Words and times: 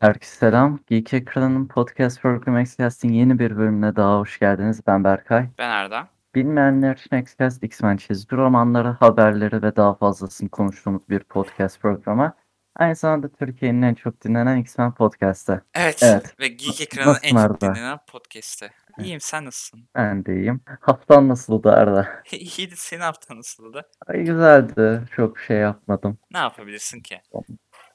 Herkese 0.00 0.36
selam. 0.36 0.80
Geek 0.86 1.14
Ekran'ın 1.14 1.68
podcast 1.68 2.20
programı 2.22 2.62
Xcast'in 2.62 3.12
yeni 3.12 3.38
bir 3.38 3.56
bölümüne 3.56 3.96
daha 3.96 4.18
hoş 4.18 4.38
geldiniz. 4.38 4.80
Ben 4.86 5.04
Berkay. 5.04 5.48
Ben 5.58 5.70
Erdem. 5.70 6.08
Bilmeyenler 6.34 6.96
için 6.96 7.16
Xcast, 7.16 7.62
X-Men 7.62 7.96
çizgi 7.96 8.36
romanları, 8.36 8.88
haberleri 8.88 9.62
ve 9.62 9.76
daha 9.76 9.94
fazlasını 9.94 10.48
konuştuğumuz 10.48 11.08
bir 11.08 11.20
podcast 11.20 11.80
programı. 11.80 12.34
Aynı 12.76 12.96
zamanda 12.96 13.28
Türkiye'nin 13.28 13.82
en 13.82 13.94
çok 13.94 14.24
dinlenen 14.24 14.56
X-Men 14.56 14.94
podcast'ı. 14.94 15.64
Evet, 15.74 15.98
Evet. 16.02 16.34
ve 16.40 16.48
Geek 16.48 16.80
Ekran'ın 16.80 17.16
en 17.22 17.30
çok 17.30 17.38
Arda? 17.38 17.60
dinlenen 17.74 17.98
podcast'ı. 18.12 18.66
İyiyim, 18.98 19.20
sen 19.20 19.44
nasılsın? 19.44 19.88
Ben 19.94 20.24
de 20.24 20.34
iyiyim. 20.36 20.60
Haftan 20.80 21.28
nasıldı 21.28 21.72
Arda? 21.72 22.08
İyiydi, 22.32 22.76
senin 22.76 23.00
haftan 23.00 23.38
nasıldı? 23.38 23.82
Ay, 24.06 24.24
güzeldi. 24.24 25.02
Çok 25.16 25.38
şey 25.38 25.56
yapmadım. 25.56 26.18
Ne 26.30 26.38
yapabilirsin 26.38 27.00
ki? 27.00 27.20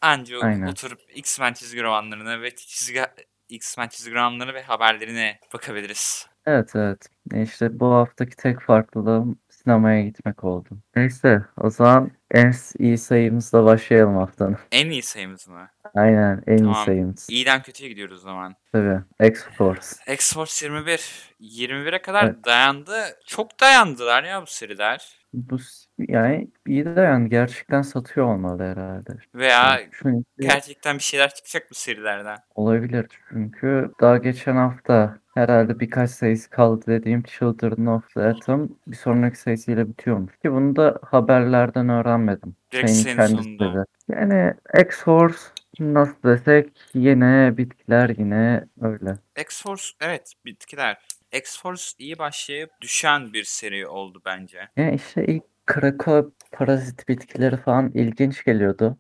Anca 0.02 0.38
Aynen. 0.42 0.68
oturup 0.68 1.00
X-Men 1.16 1.54
çizgi 1.54 1.84
romanlarına 1.84 2.42
ve 2.42 2.56
çizgi 2.56 3.02
X-Men 3.50 3.88
çizgi 3.88 4.14
romanlarına 4.14 4.54
ve 4.54 4.64
haberlerine 4.64 5.40
bakabiliriz. 5.54 6.28
Evet 6.46 6.76
evet. 6.76 7.05
E 7.34 7.42
İşte 7.44 7.80
bu 7.80 7.94
haftaki 7.94 8.36
tek 8.36 8.62
farklılığım 8.62 9.40
sinemaya 9.50 10.02
gitmek 10.02 10.44
oldu. 10.44 10.70
Neyse 10.95 11.45
o 11.58 11.70
zaman 11.70 12.12
en 12.32 12.54
iyi 12.80 12.98
sayımızla 12.98 13.66
başlayalım 13.66 14.16
haftanın. 14.16 14.58
En 14.72 14.90
iyi 14.90 15.02
sayımız 15.04 15.48
mı? 15.48 15.70
Aynen 15.95 16.44
en 16.48 16.58
iyi 16.58 16.59
Tamam. 16.59 16.86
sayımız. 16.86 17.30
İyiden 17.30 17.62
kötüye 17.62 17.90
gidiyoruz 17.90 18.16
o 18.18 18.22
zaman. 18.22 18.56
Tabii. 18.72 19.00
X-Force. 19.20 20.14
X-Force 20.14 20.66
21. 20.66 21.31
21'e 21.40 22.02
kadar 22.02 22.23
Evet. 22.23 22.45
dayandı. 22.45 23.04
Çok 23.28 23.59
dayandılar 23.59 24.23
ya 24.23 24.42
bu 24.42 24.45
seriler. 24.45 25.20
Bu 25.34 25.59
s- 25.59 25.85
yani 25.98 26.48
iyi 26.67 26.85
de 26.85 26.99
yani 27.02 27.30
gerçekten 27.30 27.81
satıyor 27.81 28.26
olmalı 28.26 28.63
herhalde. 28.63 29.12
Veya 29.35 29.81
Çünkü 29.91 30.23
gerçekten 30.39 30.98
bir 30.98 31.03
şeyler 31.03 31.34
çıkacak 31.34 31.70
bu 31.72 31.76
serilerden. 31.76 32.38
olabilir 32.55 33.08
çünkü 33.30 33.91
daha 34.02 34.17
geçen 34.17 34.55
hafta 34.55 35.20
herhalde 35.36 35.80
birkaç 35.80 36.09
sayısı 36.09 36.50
kaldı 36.50 36.83
dediğim 36.88 37.23
Children 37.23 37.86
of 37.86 38.14
the 38.14 38.22
Atom 38.22 38.78
bir 38.88 38.95
sonraki 38.95 39.38
sayısıyla 39.39 39.88
bitiyormuş 39.89 40.38
ki 40.38 40.52
bunu 40.52 40.75
da 40.75 41.00
haberlerden 41.02 41.89
öğrenmedim. 41.89 42.56
Direkt 42.72 42.89
Şeyin 42.91 43.03
senin 43.03 43.16
kendisi 43.16 43.44
sonunda. 43.44 43.73
dedi. 43.73 43.86
Yani 44.09 44.53
X-Force 44.73 45.38
nasıl 45.80 46.23
desek 46.23 46.69
yine 46.94 47.58
bitkiler 47.58 48.09
yine 48.09 48.66
öyle. 48.81 49.16
X-Force 49.36 49.91
evet 50.02 50.34
bitkiler. 50.45 50.97
X-Force 51.32 51.96
iyi 51.98 52.18
başlayıp 52.18 52.72
düşen 52.82 53.34
bir 53.34 53.44
seri 53.44 53.88
oldu 53.88 54.22
bence. 54.26 54.70
Yani 54.78 54.96
işte 54.96 55.26
ilk 55.26 55.44
Krakow 55.66 56.32
parazit 56.52 57.08
bitkileri 57.08 57.58
falan 57.58 57.92
ilginç 57.94 58.44
geliyordu. 58.44 58.98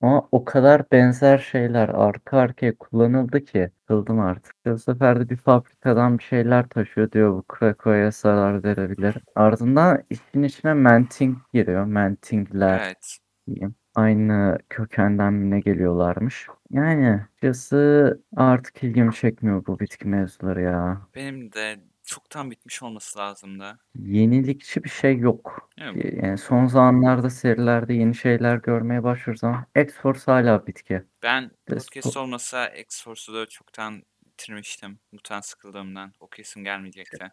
Ama 0.00 0.28
o 0.32 0.44
kadar 0.44 0.90
benzer 0.90 1.38
şeyler 1.38 1.88
arka 1.88 2.38
arkaya 2.38 2.76
kullanıldı 2.76 3.44
ki 3.44 3.70
kıldım 3.86 4.20
artık. 4.20 4.54
Bu 4.66 4.78
sefer 4.78 5.20
de 5.20 5.28
bir 5.28 5.36
fabrikadan 5.36 6.18
bir 6.18 6.24
şeyler 6.24 6.68
taşıyor 6.68 7.12
diyor 7.12 7.32
bu 7.32 7.42
Krakow'a 7.42 8.10
zarar 8.10 8.64
verebilir. 8.64 9.14
Ardından 9.34 10.04
işin 10.10 10.42
içine 10.42 10.74
Manting 10.74 11.38
giriyor. 11.54 11.84
Mantingler 11.84 12.80
Evet. 12.80 13.18
diyeyim. 13.46 13.74
Aynı 13.94 14.58
kökenden 14.68 15.32
mi 15.32 15.50
ne 15.50 15.60
geliyorlarmış. 15.60 16.46
Yani 16.70 17.20
açıkçası 17.30 18.20
artık 18.36 18.84
ilgimi 18.84 19.14
çekmiyor 19.14 19.66
bu 19.66 19.80
bitki 19.80 20.08
mevzuları 20.08 20.62
ya. 20.62 21.00
Benim 21.14 21.52
de 21.52 21.80
çoktan 22.04 22.50
bitmiş 22.50 22.82
olması 22.82 23.18
lazımdı. 23.18 23.78
Yenilikçi 23.94 24.84
bir 24.84 24.88
şey 24.88 25.18
yok. 25.18 25.70
Yani 25.76 26.38
son 26.38 26.66
zamanlarda 26.66 27.30
serilerde 27.30 27.94
yeni 27.94 28.14
şeyler 28.14 28.56
görmeye 28.56 29.02
başlıyoruz 29.02 29.44
ama 29.44 29.66
X-Force 29.76 30.24
hala 30.26 30.66
bitki. 30.66 31.02
Ben 31.22 31.50
podcast 31.66 32.16
olmasa 32.16 32.68
X-Force'u 32.68 33.34
da 33.34 33.46
çoktan 33.46 34.02
bitirmiştim. 34.26 34.98
Mutant 35.12 35.44
sıkıldığımdan. 35.44 36.12
O 36.20 36.28
kesim 36.28 36.64
gelmeyecekti. 36.64 37.28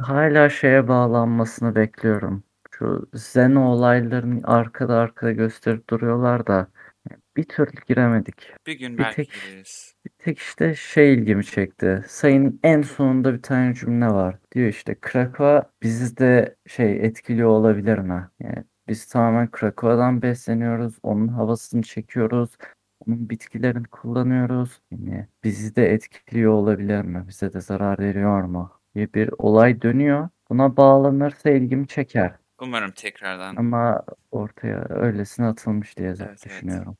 Hala 0.00 0.48
şeye 0.48 0.88
bağlanmasını 0.88 1.74
bekliyorum. 1.74 2.44
Şu 2.78 3.08
Zeno 3.14 3.64
olaylarını 3.72 4.40
arkada 4.44 4.96
arkada 4.98 5.32
gösterip 5.32 5.90
duruyorlar 5.90 6.46
da 6.46 6.68
bir 7.36 7.44
türlü 7.44 7.80
giremedik. 7.88 8.50
Bir 8.66 8.78
gün 8.78 8.98
Bir 8.98 9.02
belki 9.02 9.16
tek- 9.16 9.32
gireriz. 9.32 9.94
Bir 10.04 10.10
tek 10.18 10.38
işte 10.38 10.74
şey 10.74 11.14
ilgimi 11.14 11.44
çekti. 11.44 12.04
Sayının 12.08 12.60
en 12.62 12.82
sonunda 12.82 13.34
bir 13.34 13.42
tane 13.42 13.74
cümle 13.74 14.06
var. 14.06 14.38
Diyor 14.54 14.68
işte 14.68 14.94
Krakow 15.00 15.68
bizi 15.82 16.16
de 16.16 16.56
şey 16.66 17.06
etkiliyor 17.06 17.48
olabilir 17.48 17.98
mi? 17.98 18.28
Yani 18.40 18.64
biz 18.88 19.06
tamamen 19.06 19.50
Krakow'dan 19.50 20.22
besleniyoruz. 20.22 20.98
Onun 21.02 21.28
havasını 21.28 21.82
çekiyoruz. 21.82 22.50
Onun 23.06 23.30
bitkilerini 23.30 23.86
kullanıyoruz. 23.86 24.80
Yani 24.90 25.26
bizi 25.44 25.76
de 25.76 25.92
etkiliyor 25.92 26.52
olabilir 26.52 27.02
mi? 27.02 27.24
Bize 27.28 27.52
de 27.52 27.60
zarar 27.60 27.98
veriyor 27.98 28.42
mu? 28.42 28.72
diye 28.94 29.14
bir 29.14 29.30
olay 29.38 29.82
dönüyor. 29.82 30.28
Buna 30.50 30.76
bağlanırsa 30.76 31.50
ilgimi 31.50 31.86
çeker. 31.88 32.41
Umarım 32.62 32.90
tekrardan. 32.90 33.56
Ama 33.56 34.02
ortaya 34.30 34.84
öylesine 34.88 35.46
atılmış 35.46 35.96
diye 35.96 36.08
Evet, 36.08 36.20
evet. 36.20 36.44
düşünüyorum. 36.44 36.96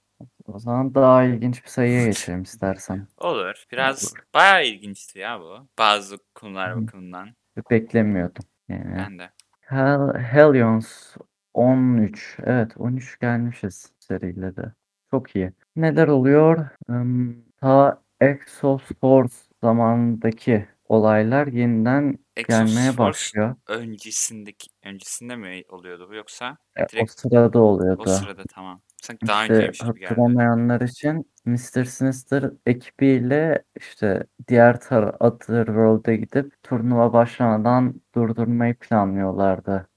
O 0.46 0.58
zaman 0.58 0.94
daha 0.94 1.24
ilginç 1.24 1.64
bir 1.64 1.68
sayıya 1.68 2.06
geçelim 2.06 2.42
istersen. 2.42 3.06
Olur. 3.18 3.64
Biraz 3.72 4.14
bayağı 4.34 4.66
ilginçti 4.66 5.18
ya 5.18 5.40
bu. 5.40 5.68
Bazı 5.78 6.16
konular 6.34 6.74
Hı. 6.76 6.82
bakımından. 6.82 7.28
Beklemiyordum. 7.70 8.44
Yani 8.68 8.94
Ben 8.98 9.18
de. 9.18 9.30
Hel 9.60 10.18
Hellions 10.18 11.16
13. 11.54 12.38
Evet 12.44 12.72
13 12.76 13.18
gelmişiz 13.20 13.92
seriyle 13.98 14.56
de. 14.56 14.72
Çok 15.10 15.36
iyi. 15.36 15.52
Neler 15.76 16.08
oluyor? 16.08 16.68
Hmm, 16.86 17.34
ta 17.60 18.02
Exoforce 18.20 19.34
zamanındaki 19.60 20.66
olaylar 20.92 21.46
yeniden 21.46 22.18
gelmeye 22.48 22.66
Exoforce 22.66 22.98
başlıyor. 22.98 23.56
öncesindeki 23.68 24.68
öncesinde 24.84 25.36
mi 25.36 25.62
oluyordu 25.68 26.08
bu 26.10 26.14
yoksa 26.14 26.56
E, 26.76 26.82
o 26.84 26.88
direkt 26.88 27.20
sırada 27.20 27.58
oluyordu. 27.58 28.02
o 28.02 28.06
sırada 28.06 28.44
tamam. 28.44 28.82
Sanki 29.02 29.26
daha 29.26 29.42
İşte 29.42 29.54
önceymiş 29.54 29.78
gibi 29.80 30.00
geldi. 30.00 30.08
hatırlamayanlar 30.08 30.80
için 30.80 31.32
Mr. 31.44 31.84
Sinister 31.84 32.50
ekibiyle 32.66 33.64
işte 33.76 34.26
diğer 34.48 34.80
tara 34.80 35.16
Otherworld'e 35.20 36.16
gidip 36.16 36.62
turnuva 36.62 37.12
başlamadan 37.12 38.00
durdurmayı 38.14 38.74
planlıyorlardı. 38.74 39.88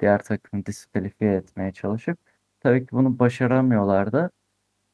Diğer 0.00 0.22
takımı 0.24 0.66
diskalifiye 0.66 1.34
etmeye 1.34 1.72
çalışıp 1.72 2.18
tabii 2.60 2.80
ki 2.86 2.92
bunu 2.92 3.18
başaramıyorlardı. 3.18 4.30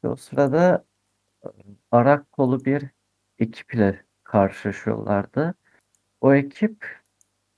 Ve 0.03 0.07
o 0.09 0.15
sırada 0.15 0.85
e, 1.45 1.49
Arak 1.91 2.31
kolu 2.33 2.65
bir 2.65 2.83
ekiple 3.39 4.04
karşılaşıyorlardı. 4.25 5.55
O 6.21 6.33
ekip 6.33 6.99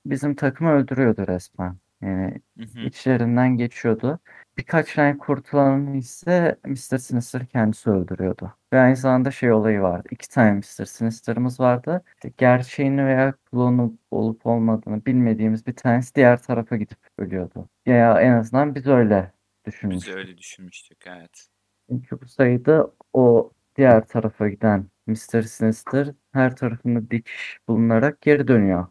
bizim 0.06 0.34
takımı 0.34 0.70
öldürüyordu 0.72 1.26
resmen. 1.28 1.76
Yani 2.02 2.42
Hı 2.58 2.64
hı. 2.64 2.80
içlerinden 2.80 3.56
geçiyordu. 3.56 4.18
Birkaç 4.58 4.94
tane 4.94 5.18
kurtulanı 5.18 5.96
ise 5.96 6.58
Mr. 6.66 6.98
Sinister 6.98 7.46
kendisi 7.46 7.90
öldürüyordu. 7.90 8.54
Ve 8.72 8.78
aynı 8.78 8.96
zamanda 8.96 9.30
şey 9.30 9.52
olayı 9.52 9.80
vardı. 9.80 10.08
İki 10.10 10.28
tane 10.28 10.52
Mr. 10.52 10.84
Sinister'ımız 10.84 11.60
vardı. 11.60 12.02
İşte 12.16 12.32
gerçeğini 12.38 13.06
veya 13.06 13.32
klonu 13.32 13.94
olup 14.10 14.46
olmadığını 14.46 15.06
bilmediğimiz 15.06 15.66
bir 15.66 15.76
tanesi 15.76 16.14
diğer 16.14 16.42
tarafa 16.42 16.76
gidip 16.76 16.98
ölüyordu. 17.18 17.68
Ya 17.86 18.20
en 18.20 18.32
azından 18.32 18.74
biz 18.74 18.86
öyle 18.86 19.32
Biz 19.66 19.72
düşünmüştük. 19.72 20.14
de 20.14 20.18
öyle 20.18 20.38
düşünmüştük 20.38 21.04
evet. 21.06 21.46
Çünkü 21.90 22.20
bu 22.20 22.26
sayıda 22.28 22.90
o 23.12 23.50
diğer 23.76 24.06
tarafa 24.06 24.48
giden 24.48 24.84
Mr. 25.08 25.42
Sinister 25.42 26.08
her 26.32 26.56
tarafında 26.56 27.10
dikiş 27.10 27.58
bulunarak 27.68 28.20
geri 28.20 28.48
dönüyor. 28.48 28.86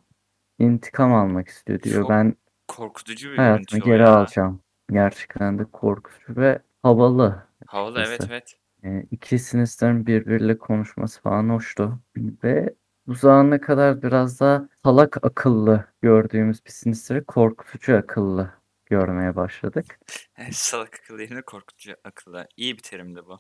İntikam 0.60 1.14
almak 1.14 1.48
istiyor 1.48 1.82
diyor. 1.82 2.02
Çok 2.02 2.10
Ben 2.10 2.36
Korkutucu 2.68 3.32
bir 3.32 3.38
hayatımı 3.38 3.82
geri 3.82 4.02
ya. 4.02 4.16
alacağım. 4.18 4.62
Gerçekten 4.92 5.60
de 5.60 5.66
korkutucu 5.66 6.36
ve 6.36 6.62
havalı. 6.84 7.44
Havalı 7.68 8.00
evet 8.00 8.10
açıkçası. 8.10 8.34
evet. 8.34 8.58
Yani 8.84 9.08
iki 9.12 9.40
Sinister'ın 9.40 10.06
birbiriyle 10.08 10.58
konuşması 10.58 11.22
falan 11.22 11.50
hoştu. 11.50 12.00
Ve 12.18 12.76
bu 13.08 13.14
zamana 13.16 13.62
kadar 13.62 14.02
biraz 14.02 14.40
daha 14.40 14.70
salak 14.84 15.26
akıllı 15.26 15.86
gördüğümüz 16.02 16.66
bir 16.66 16.72
Sinister'ı 16.72 17.26
korkutucu 17.26 17.98
akıllı 17.98 18.52
görmeye 18.86 19.36
başladık. 19.36 20.00
Evet, 20.38 20.56
Salak 20.56 21.00
akıllı 21.04 21.22
yerine 21.22 21.42
korkutucu 21.42 21.96
akıllı. 22.04 22.48
İyi 22.58 22.78
bir 22.78 22.84
terimdi 22.84 23.26
bu. 23.26 23.40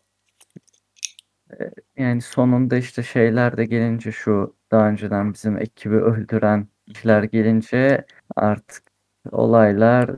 Yani 1.97 2.21
sonunda 2.21 2.77
işte 2.77 3.03
şeyler 3.03 3.57
de 3.57 3.65
gelince 3.65 4.11
şu 4.11 4.55
daha 4.71 4.89
önceden 4.89 5.33
bizim 5.33 5.57
ekibi 5.57 5.95
öldüren 5.95 6.67
kişiler 6.87 7.23
gelince 7.23 8.05
artık 8.35 8.83
olaylar 9.31 10.11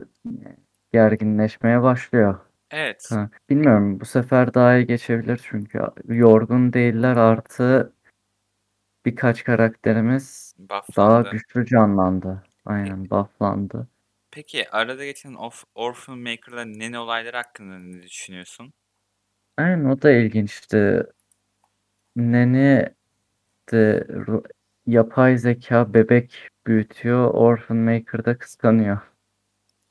gerginleşmeye 0.92 1.82
başlıyor. 1.82 2.38
Evet. 2.70 3.06
Ha, 3.10 3.30
bilmiyorum 3.50 4.00
bu 4.00 4.04
sefer 4.04 4.54
daha 4.54 4.76
iyi 4.76 4.86
geçebilir 4.86 5.40
çünkü 5.42 5.80
yorgun 6.04 6.72
değiller 6.72 7.16
artı 7.16 7.92
birkaç 9.06 9.44
karakterimiz 9.44 10.54
daha 10.58 10.78
Bufflandı. 10.88 11.30
güçlü 11.30 11.66
canlandı. 11.66 12.42
Aynen 12.66 13.10
bufflandı. 13.10 13.88
Peki 14.30 14.70
arada 14.70 15.04
geçen 15.04 15.34
of 15.34 15.64
Orphan 15.74 16.18
Maker'la 16.18 16.64
Nene 16.64 16.98
olayları 16.98 17.36
hakkında 17.36 17.78
ne 17.78 18.02
düşünüyorsun? 18.02 18.72
Aynen 19.56 19.84
o 19.84 20.02
da 20.02 20.10
ilginçti. 20.10 21.02
Neni 22.16 22.88
de 23.72 24.06
yapay 24.86 25.38
zeka 25.38 25.94
bebek 25.94 26.48
büyütüyor. 26.66 27.30
Orphan 27.34 27.76
Maker'da 27.76 28.38
kıskanıyor. 28.38 28.98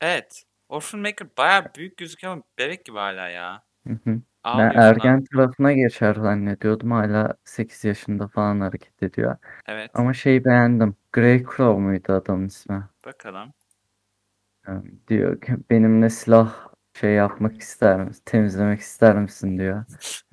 Evet. 0.01 0.43
Orphan 0.69 0.99
Maker 0.99 1.27
bayağı 1.37 1.65
büyük 1.77 1.97
gözüküyor 1.97 2.33
ama 2.33 2.43
bebek 2.59 2.85
gibi 2.85 2.97
hala 2.97 3.29
ya. 3.29 3.63
Hı 3.87 3.93
hı. 3.93 4.21
Ben 4.45 4.71
ergen 4.75 5.23
tarafına 5.23 5.73
geçer 5.73 6.13
zannediyordum. 6.15 6.91
Hala 6.91 7.33
8 7.43 7.83
yaşında 7.83 8.27
falan 8.27 8.59
hareket 8.59 9.03
ediyor. 9.03 9.37
Evet. 9.67 9.91
Ama 9.93 10.13
şeyi 10.13 10.45
beğendim. 10.45 10.95
Grey 11.13 11.43
Crow 11.43 11.81
muydu 11.81 12.13
adamın 12.13 12.47
ismi? 12.47 12.83
Bakalım. 13.05 13.53
Yani 14.67 14.91
diyor 15.07 15.41
ki 15.41 15.57
benimle 15.69 16.09
silah 16.09 16.67
şey 16.93 17.11
yapmak 17.11 17.57
ister 17.61 18.03
misin? 18.03 18.23
Temizlemek 18.25 18.79
ister 18.79 19.15
misin 19.15 19.57
diyor. 19.57 19.85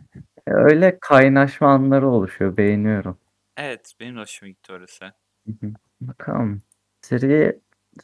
Öyle 0.46 0.98
kaynaşma 1.00 1.68
anları 1.68 2.08
oluşuyor. 2.08 2.56
Beğeniyorum. 2.56 3.18
Evet. 3.56 3.92
Benim 4.00 4.16
de 4.16 4.20
hoşuma 4.20 4.48
gitti 4.48 4.72
orası. 4.72 5.04
Hı 5.46 5.52
hı. 5.66 5.72
Bakalım. 6.00 6.62
Seri 7.02 7.60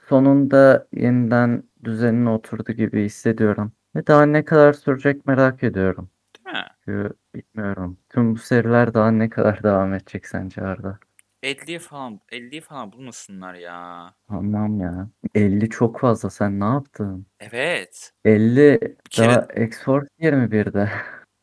sonunda 0.08 0.86
yeniden 0.92 1.62
düzenine 1.84 2.28
oturdu 2.30 2.72
gibi 2.72 3.04
hissediyorum. 3.04 3.72
Ve 3.96 4.06
daha 4.06 4.26
ne 4.26 4.44
kadar 4.44 4.72
sürecek 4.72 5.26
merak 5.26 5.62
ediyorum. 5.62 6.10
Değil 6.36 6.56
mi? 6.56 6.64
Çünkü 6.84 7.12
bilmiyorum. 7.34 7.98
Tüm 8.08 8.34
bu 8.34 8.38
seriler 8.38 8.94
daha 8.94 9.10
ne 9.10 9.30
kadar 9.30 9.62
devam 9.62 9.94
edecek 9.94 10.26
sence 10.26 10.62
Arda? 10.62 10.98
50'ye 11.42 11.78
falan 11.78 12.20
50'yi 12.32 12.60
falan 12.60 12.92
bulmasınlar 12.92 13.54
ya. 13.54 14.10
Anlam 14.28 14.80
ya. 14.80 15.08
50 15.34 15.68
çok 15.70 16.00
fazla. 16.00 16.30
Sen 16.30 16.60
ne 16.60 16.64
yaptın? 16.64 17.26
Evet. 17.40 18.12
50 18.24 18.80
Bir 18.80 19.10
kere 19.10 19.28
daha 19.34 19.40
X-Force 19.42 20.06
21'de. 20.20 20.90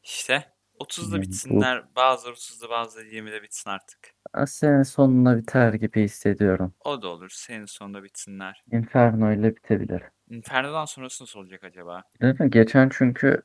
işte 0.03 0.43
30'da 0.79 1.15
Yani 1.15 1.17
bu 1.17 1.21
bitsinler. 1.27 1.83
Bazıları 1.95 2.35
30'da 2.35 2.69
bazıları 2.69 3.07
20'de 3.07 3.43
bitsin 3.43 3.69
artık. 3.69 3.99
sene 4.47 4.83
sonuna 4.85 5.37
biter 5.37 5.73
gibi 5.73 6.03
hissediyorum. 6.03 6.73
O 6.85 7.01
da 7.01 7.07
olur. 7.07 7.29
Senin 7.33 7.65
sonunda 7.65 8.03
bitsinler. 8.03 8.63
Inferno 8.71 9.33
ile 9.33 9.55
bitebilir. 9.55 10.03
Inferno'dan 10.29 10.85
sonrası 10.85 11.23
nasıl 11.23 11.39
olacak 11.39 11.63
acaba? 11.63 12.03
Değil 12.21 12.41
mi? 12.41 12.49
Geçen 12.49 12.89
çünkü 12.89 13.41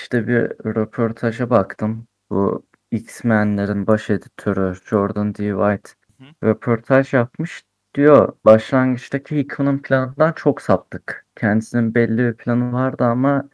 işte 0.00 0.26
bir 0.28 0.40
röportaja 0.74 1.50
baktım. 1.50 2.08
Bu 2.30 2.66
X-Men'lerin 2.90 3.86
baş 3.86 4.10
editörü 4.10 4.74
Jordan 4.84 5.34
D. 5.34 5.36
White 5.36 5.90
Hı? 6.18 6.46
röportaj 6.48 7.14
yapmış. 7.14 7.64
Diyor 7.94 8.32
başlangıçtaki 8.44 9.36
Hickman'ın 9.36 9.78
planından 9.78 10.32
çok 10.32 10.62
saptık. 10.62 11.26
Kendisinin 11.36 11.94
belli 11.94 12.18
bir 12.18 12.34
planı 12.34 12.72
vardı 12.72 13.04
ama 13.04 13.48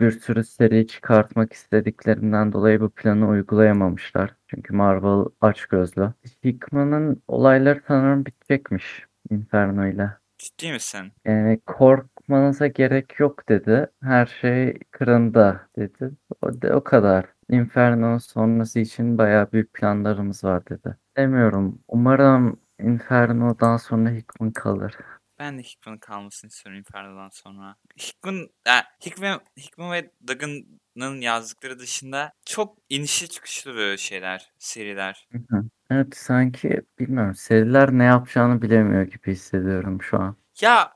bir 0.00 0.10
sürü 0.10 0.44
seri 0.44 0.86
çıkartmak 0.86 1.52
istediklerinden 1.52 2.52
dolayı 2.52 2.80
bu 2.80 2.90
planı 2.90 3.28
uygulayamamışlar. 3.28 4.34
Çünkü 4.46 4.74
Marvel 4.74 5.24
açgözlü. 5.40 6.12
Hickman'ın 6.44 7.22
olayları 7.28 7.82
sanırım 7.88 8.26
bitecekmiş 8.26 9.06
Inferno 9.30 9.86
ile. 9.86 10.10
Ciddi 10.38 10.72
misin? 10.72 11.12
Yani 11.24 11.60
korkmanıza 11.66 12.66
gerek 12.66 13.20
yok 13.20 13.48
dedi. 13.48 13.86
Her 14.02 14.26
şey 14.26 14.78
kırında 14.90 15.60
dedi. 15.76 16.10
O, 16.42 16.62
de, 16.62 16.74
o 16.74 16.84
kadar. 16.84 17.24
Inferno 17.50 18.18
sonrası 18.18 18.80
için 18.80 19.18
bayağı 19.18 19.52
büyük 19.52 19.74
planlarımız 19.74 20.44
var 20.44 20.68
dedi. 20.68 20.96
Demiyorum. 21.16 21.78
Umarım 21.88 22.60
Inferno'dan 22.80 23.76
sonra 23.76 24.10
Hickman 24.10 24.50
kalır. 24.50 24.94
Ben 25.44 25.58
de 25.58 25.62
Hickman'ın 25.62 25.98
kalmasını 25.98 26.48
istiyorum 26.48 26.78
Inferno'dan 26.78 27.28
sonra. 27.28 27.76
Hickman, 27.98 28.48
ha, 28.66 28.84
Hickman, 29.06 29.40
Hickman 29.58 29.92
ve 29.92 30.10
Duggan'ın 30.26 31.20
yazdıkları 31.20 31.78
dışında 31.78 32.32
çok 32.46 32.78
inişli 32.88 33.28
çıkışlı 33.28 33.74
böyle 33.74 33.96
şeyler, 33.96 34.52
seriler. 34.58 35.28
Hı 35.32 35.38
hı. 35.50 35.64
Evet 35.90 36.16
sanki 36.16 36.80
bilmiyorum. 36.98 37.34
Seriler 37.34 37.92
ne 37.92 38.04
yapacağını 38.04 38.62
bilemiyor 38.62 39.02
gibi 39.02 39.32
hissediyorum 39.32 40.02
şu 40.02 40.18
an. 40.20 40.36
Ya 40.60 40.92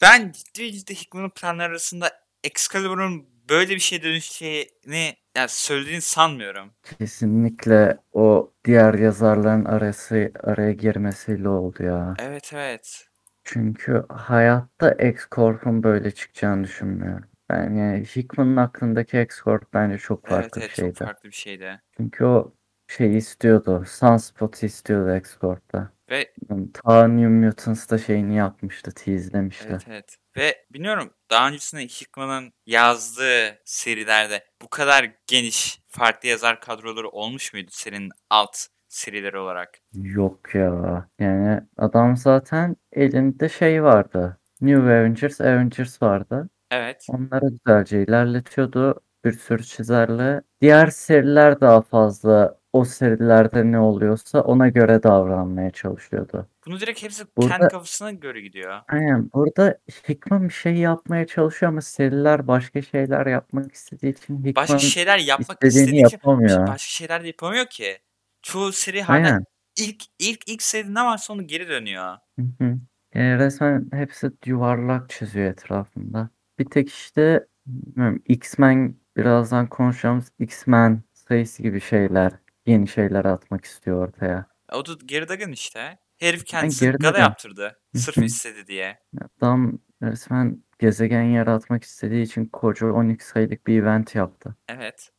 ben 0.00 0.32
ciddi 0.32 0.72
ciddi 0.72 0.94
Hickman'ın 0.94 1.30
planları 1.30 1.68
arasında 1.70 2.10
Excalibur'un 2.44 3.28
böyle 3.48 3.74
bir 3.74 3.80
şey 3.80 4.02
dönüşeceğini 4.02 5.16
yani 5.36 5.48
söylediğini 5.48 6.00
sanmıyorum. 6.00 6.72
Kesinlikle 6.98 7.98
o 8.12 8.52
diğer 8.64 8.94
yazarların 8.94 9.64
arası 9.64 10.32
araya 10.42 10.72
girmesiyle 10.72 11.48
oldu 11.48 11.82
ya. 11.82 12.14
Evet 12.18 12.50
evet. 12.54 13.09
Çünkü 13.44 14.04
hayatta 14.08 14.90
X-Corp'un 14.92 15.82
böyle 15.82 16.10
çıkacağını 16.10 16.64
düşünmüyorum. 16.64 17.24
Ben 17.50 17.74
yani 17.74 18.04
Hickman'ın 18.04 18.56
aklındaki 18.56 19.16
X-Corp 19.18 19.62
bence 19.74 19.98
çok 19.98 20.20
Evet 20.24 20.30
farklı 20.30 20.60
bir 20.60 20.66
evet 20.66 20.74
çok 20.76 20.84
şeydi. 20.84 20.98
farklı 20.98 21.28
bir 21.28 21.34
şeydi. 21.34 21.82
Çünkü 21.96 22.24
o 22.24 22.54
şeyi 22.88 23.16
istiyordu. 23.16 23.84
Sunspot'u 23.88 24.66
istiyordu 24.66 25.16
X-Corp'ta. 25.16 25.92
Ve 26.10 26.32
Yani 26.50 26.72
Ta 26.72 27.08
New 27.08 27.28
Mutants'ta 27.28 27.98
şeyini 27.98 28.36
yapmıştı, 28.36 28.92
teaslemişti. 28.94 29.66
evet 29.70 29.82
evet. 29.88 30.16
Ve 30.36 30.64
biliyorum 30.70 31.14
daha 31.30 31.48
öncesinde 31.48 31.82
Hickman'ın 31.82 32.52
yazdığı 32.66 33.58
serilerde 33.64 34.44
bu 34.62 34.68
kadar 34.68 35.12
geniş 35.26 35.82
farklı 35.88 36.28
yazar 36.28 36.60
kadroları 36.60 37.08
olmuş 37.08 37.52
muydu 37.52 37.70
serinin 37.72 38.10
alt 38.30 38.56
serileri 38.94 39.38
olarak? 39.38 39.78
Yok 39.94 40.54
ya. 40.54 41.08
Yani 41.18 41.60
adam 41.76 42.16
zaten 42.16 42.76
elinde 42.92 43.48
şey 43.48 43.82
vardı. 43.82 44.38
New 44.60 44.82
Avengers, 44.82 45.40
Avengers 45.40 46.02
vardı. 46.02 46.48
Evet. 46.70 47.06
Onları 47.08 47.46
güzelce 47.50 48.02
ilerletiyordu. 48.02 49.00
Bir 49.24 49.32
sürü 49.32 49.64
çizerle. 49.64 50.42
Diğer 50.60 50.86
seriler 50.86 51.60
daha 51.60 51.80
fazla 51.82 52.58
o 52.72 52.84
serilerde 52.84 53.72
ne 53.72 53.78
oluyorsa 53.78 54.40
ona 54.40 54.68
göre 54.68 55.02
davranmaya 55.02 55.70
çalışıyordu. 55.70 56.46
Bunu 56.66 56.80
direkt 56.80 57.02
hepsi 57.02 57.24
Burada 57.36 57.50
kendi 57.58 57.68
kafasına 57.68 58.10
göre 58.10 58.40
gidiyor. 58.40 58.80
aynen 58.88 59.30
burada 59.34 59.78
Hickman 60.08 60.48
bir 60.48 60.54
şey 60.54 60.74
yapmaya 60.74 61.26
çalışıyor 61.26 61.72
ama 61.72 61.80
seriler 61.80 62.46
başka 62.46 62.82
şeyler 62.82 63.26
yapmak 63.26 63.72
istediği 63.72 64.12
için 64.12 64.44
Başka 64.44 64.62
Hickman 64.62 64.78
şeyler 64.78 65.18
yapmak 65.18 65.64
istediğini 65.64 65.80
istediği 65.84 66.06
için 66.06 66.16
yapamıyor. 66.16 66.60
başka 66.60 66.76
şeyler 66.78 67.22
de 67.22 67.26
yapamıyor 67.26 67.66
ki. 67.66 67.98
Çoğu 68.42 68.72
seri 68.72 69.02
hala 69.02 69.16
Aynen. 69.16 69.44
ilk 69.78 70.02
ilk 70.18 70.48
ilk 70.48 70.62
seride 70.62 70.94
ne 70.94 71.04
varsa 71.04 71.32
onu 71.32 71.46
geri 71.46 71.68
dönüyor. 71.68 72.16
Hı 72.38 72.46
hı. 72.58 72.78
Yani 73.14 73.38
resmen 73.38 73.88
hepsi 73.92 74.30
yuvarlak 74.46 75.10
çiziyor 75.10 75.50
etrafında. 75.50 76.30
Bir 76.58 76.64
tek 76.64 76.88
işte 76.88 77.46
bilmiyorum, 77.66 78.22
X-Men 78.26 78.96
birazdan 79.16 79.66
konuşacağımız 79.66 80.32
X-Men 80.38 81.02
sayısı 81.12 81.62
gibi 81.62 81.80
şeyler, 81.80 82.32
yeni 82.66 82.88
şeyler 82.88 83.24
atmak 83.24 83.64
istiyor 83.64 84.08
ortaya. 84.08 84.46
O 84.72 84.86
da 84.86 84.92
geri 85.06 85.28
Duggan 85.28 85.52
işte. 85.52 85.98
Herif 86.18 86.46
kendisi 86.46 86.92
Duggan. 86.92 87.20
yaptırdı. 87.20 87.80
Sırf 87.94 88.18
istedi 88.18 88.66
diye. 88.66 88.98
Adam 89.38 89.78
resmen 90.02 90.64
gezegen 90.78 91.22
yaratmak 91.22 91.84
istediği 91.84 92.22
için 92.22 92.46
koca 92.46 92.86
12 92.86 93.24
sayılık 93.24 93.66
bir 93.66 93.82
event 93.82 94.14
yaptı. 94.14 94.56
Evet. 94.68 95.10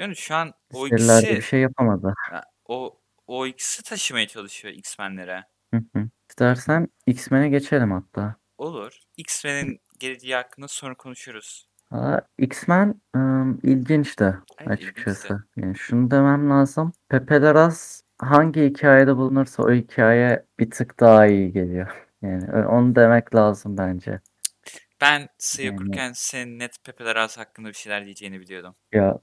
Yani 0.00 0.16
şu 0.16 0.34
an 0.34 0.52
o 0.72 0.86
bir 0.86 0.92
ikisi 0.92 1.42
şey 1.42 1.60
yapamadı. 1.60 2.14
ya, 2.32 2.44
o 2.68 2.98
o 3.26 3.46
ikisi 3.46 3.82
taşımaya 3.82 4.26
çalışıyor 4.26 4.74
X-Men'lere. 4.74 5.44
Hı 5.74 5.82
hı. 5.96 6.08
İstersen 6.30 6.88
X-Men'e 7.06 7.48
geçelim 7.48 7.92
hatta. 7.92 8.34
Olur. 8.58 8.98
X-Men'in 9.16 9.80
geleceği 9.98 10.34
hakkında 10.34 10.68
sonra 10.68 10.94
konuşuruz. 10.94 11.68
Aa, 11.90 12.18
X-Men 12.38 13.00
ım, 13.16 13.50
Evet 13.50 13.64
ilginçti. 13.64 14.34
açıkçası. 14.66 15.44
Yani 15.56 15.76
şunu 15.76 16.10
demem 16.10 16.50
lazım. 16.50 16.92
Pepe 17.08 17.40
Larraz 17.40 18.02
hangi 18.18 18.64
hikayede 18.64 19.16
bulunursa 19.16 19.62
o 19.62 19.72
hikaye 19.72 20.46
bir 20.58 20.70
tık 20.70 21.00
daha 21.00 21.26
iyi 21.26 21.52
geliyor. 21.52 22.06
Yani 22.22 22.66
onu 22.66 22.94
demek 22.94 23.34
lazım 23.34 23.78
bence. 23.78 24.20
Ben 25.00 25.28
sayı 25.38 25.66
Yani 25.68 25.74
okurken 25.74 26.12
senin 26.12 26.58
net 26.58 26.84
Pepe 26.84 27.04
Larraz 27.04 27.38
hakkında 27.38 27.68
bir 27.68 27.74
şeyler 27.74 28.04
diyeceğini 28.04 28.40
biliyordum. 28.40 28.74
ya 28.92 29.18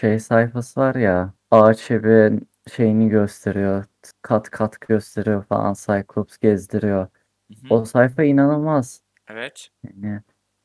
şey 0.00 0.18
sayfası 0.20 0.80
var 0.80 0.94
ya 0.94 1.34
ağaç 1.50 1.90
evin 1.90 2.48
şeyini 2.76 3.08
gösteriyor. 3.08 3.84
Kat 4.22 4.50
kat 4.50 4.80
gösteriyor 4.80 5.44
falan. 5.44 5.74
Cyclops 5.74 6.38
gezdiriyor. 6.38 7.08
Hı 7.48 7.54
hı. 7.68 7.74
O 7.74 7.84
sayfa 7.84 8.22
inanılmaz. 8.24 9.02
Evet. 9.28 9.68
Yani 9.84 10.20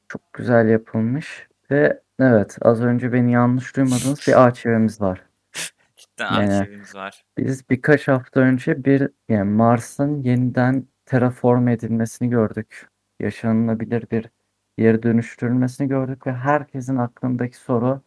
çok 0.09 0.33
güzel 0.33 0.69
yapılmış. 0.69 1.47
Ve 1.71 2.01
evet 2.19 2.57
az 2.61 2.81
önce 2.81 3.13
beni 3.13 3.31
yanlış 3.31 3.75
duymadınız 3.75 4.27
bir 4.27 4.45
ağaç 4.47 4.65
evimiz 4.65 5.01
var. 5.01 5.21
Cidden 5.95 6.33
Yani 6.33 6.53
arşivimiz 6.53 6.95
var. 6.95 7.25
biz 7.37 7.69
birkaç 7.69 8.07
hafta 8.07 8.39
önce 8.39 8.85
bir 8.85 9.09
yani 9.29 9.51
Mars'ın 9.51 10.21
yeniden 10.23 10.87
terraform 11.05 11.67
edilmesini 11.67 12.29
gördük. 12.29 12.89
Yaşanılabilir 13.19 14.09
bir 14.11 14.29
yere 14.77 15.03
dönüştürülmesini 15.03 15.87
gördük 15.87 16.27
ve 16.27 16.33
herkesin 16.33 16.97
aklındaki 16.97 17.57
soru 17.57 18.01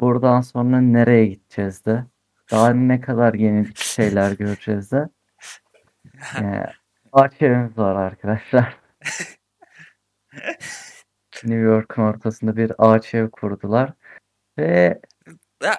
buradan 0.00 0.40
sonra 0.40 0.80
nereye 0.80 1.26
gideceğiz 1.26 1.84
de 1.84 2.04
daha 2.50 2.70
ne 2.70 3.00
kadar 3.00 3.34
yeni 3.34 3.66
şeyler 3.74 4.32
göreceğiz 4.32 4.92
de. 4.92 5.08
Yani 6.36 6.64
ağaç 7.12 7.42
evimiz 7.42 7.78
var 7.78 7.94
arkadaşlar. 7.94 8.76
New 11.44 11.60
York'un 11.60 12.02
ortasında 12.02 12.56
bir 12.56 12.72
ağaç 12.78 13.14
ev 13.14 13.30
kurdular 13.30 13.92
ve 14.58 15.00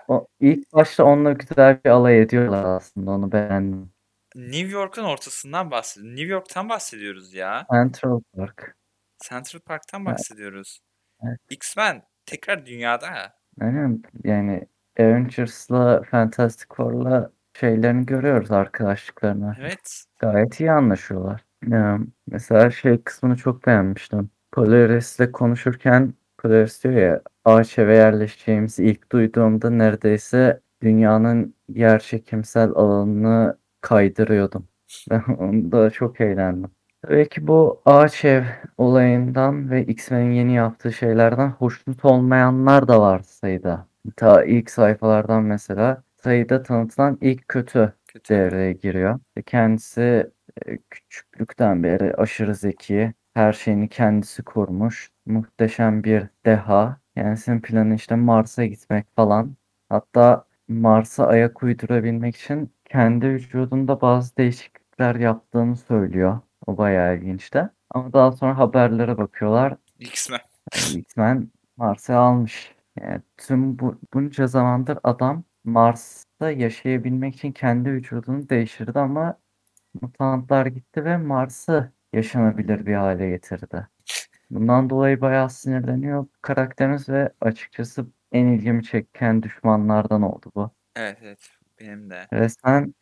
O 0.07 0.27
ilk 0.39 0.73
başta 0.73 1.03
onunla 1.03 1.31
güzel 1.31 1.79
bir 1.85 1.89
alay 1.89 2.21
ediyorlar 2.21 2.63
aslında. 2.63 3.11
Onu 3.11 3.31
beğendim. 3.31 3.93
New 4.35 4.67
York'un 4.67 5.03
ortasından 5.03 5.71
bahsediyoruz. 5.71 6.19
New 6.19 6.33
York'tan 6.33 6.69
bahsediyoruz 6.69 7.33
ya. 7.33 7.67
Central 7.71 8.21
Park. 8.37 8.75
Central 9.19 9.59
Park'tan 9.59 10.05
bahsediyoruz. 10.05 10.79
Evet. 11.23 11.39
X-Men 11.49 12.03
tekrar 12.25 12.65
dünyada. 12.65 13.33
Aynen 13.61 14.03
yani 14.23 14.67
Avengers'la 14.99 16.01
Fantastic 16.03 16.65
Four'la 16.75 17.31
şeylerini 17.53 18.05
görüyoruz 18.05 18.51
arkadaşlıklarını. 18.51 19.55
Evet. 19.59 20.03
Gayet 20.19 20.59
iyi 20.59 20.71
anlaşıyorlar. 20.71 21.45
Ya, 21.67 21.99
mesela 22.27 22.71
şey 22.71 23.03
kısmını 23.03 23.35
çok 23.35 23.67
beğenmiştim. 23.67 24.29
Polaris'le 24.51 25.31
konuşurken 25.33 26.13
Polaris 26.37 26.83
diyor 26.83 26.93
ya 26.95 27.21
ağaç 27.45 27.79
eve 27.79 27.95
yerleşeceğimizi 27.95 28.85
ilk 28.85 29.11
duyduğumda 29.11 29.69
neredeyse 29.69 30.61
dünyanın 30.81 31.55
yer 31.69 31.99
çekimsel 31.99 32.69
alanını 32.69 33.57
kaydırıyordum. 33.81 34.67
Ben 35.09 35.21
onda 35.21 35.89
çok 35.89 36.21
eğlendim. 36.21 36.71
Tabii 37.03 37.29
ki 37.29 37.47
bu 37.47 37.81
ağaç 37.85 38.25
ev 38.25 38.43
olayından 38.77 39.71
ve 39.71 39.85
X-Men'in 39.85 40.31
yeni 40.31 40.53
yaptığı 40.53 40.93
şeylerden 40.93 41.49
hoşnut 41.49 42.05
olmayanlar 42.05 42.87
da 42.87 43.01
var 43.01 43.19
sayıda. 43.19 43.87
Ta 44.15 44.43
ilk 44.43 44.69
sayfalardan 44.71 45.43
mesela 45.43 46.03
sayıda 46.23 46.63
tanıtılan 46.63 47.17
ilk 47.21 47.47
kötü 47.47 47.93
Kötü. 48.07 48.33
devreye 48.33 48.73
giriyor. 48.73 49.19
Ve 49.37 49.41
Kendisi 49.41 50.31
e, 50.65 50.77
küçüklükten 50.89 51.83
beri 51.83 52.15
aşırı 52.15 52.55
zeki, 52.55 53.13
her 53.33 53.53
şeyini 53.53 53.89
kendisi 53.89 54.43
kurmuş, 54.43 55.09
muhteşem 55.25 56.03
bir 56.03 56.23
deha. 56.45 56.97
Kendisinin 57.15 57.61
planı 57.61 57.95
işte 57.95 58.15
Mars'a 58.15 58.65
gitmek 58.65 59.05
falan. 59.15 59.55
Hatta 59.89 60.45
Mars'a 60.67 61.27
ayak 61.27 61.63
uydurabilmek 61.63 62.35
için 62.35 62.73
kendi 62.85 63.25
vücudunda 63.29 64.01
bazı 64.01 64.37
değişiklikler 64.37 65.15
yaptığını 65.15 65.75
söylüyor. 65.75 66.39
O 66.67 66.77
bayağı 66.77 67.17
ilginçti. 67.17 67.69
Ama 67.89 68.13
daha 68.13 68.31
sonra 68.31 68.57
haberlere 68.57 69.17
bakıyorlar. 69.17 69.77
X-Men. 69.99 70.39
Yani 70.75 70.99
X-Men 70.99 71.51
Mars'ı 71.77 72.15
almış. 72.15 72.75
Yani 73.01 73.21
tüm 73.37 73.79
bu, 73.79 73.99
bunca 74.13 74.47
zamandır 74.47 74.97
adam 75.03 75.43
Mars'ta 75.63 76.51
yaşayabilmek 76.51 77.35
için 77.35 77.51
kendi 77.51 77.91
vücudunu 77.91 78.49
değiştirdi 78.49 78.99
ama 78.99 79.37
mutantlar 80.01 80.65
gitti 80.65 81.05
ve 81.05 81.17
Mars'ı 81.17 81.91
yaşanabilir 82.13 82.85
bir 82.85 82.93
hale 82.93 83.29
getirdi. 83.29 83.87
Bundan 84.49 84.89
dolayı 84.89 85.21
bayağı 85.21 85.49
sinirleniyor 85.49 86.27
karakterimiz 86.41 87.09
ve 87.09 87.31
açıkçası 87.41 88.05
en 88.31 88.45
ilgimi 88.45 88.83
çeken 88.83 89.43
düşmanlardan 89.43 90.21
oldu 90.21 90.51
bu. 90.55 90.71
Evet 90.95 91.17
evet. 91.21 91.49
Benim 91.79 92.09
de. 92.09 92.27
Resmen 92.33 92.93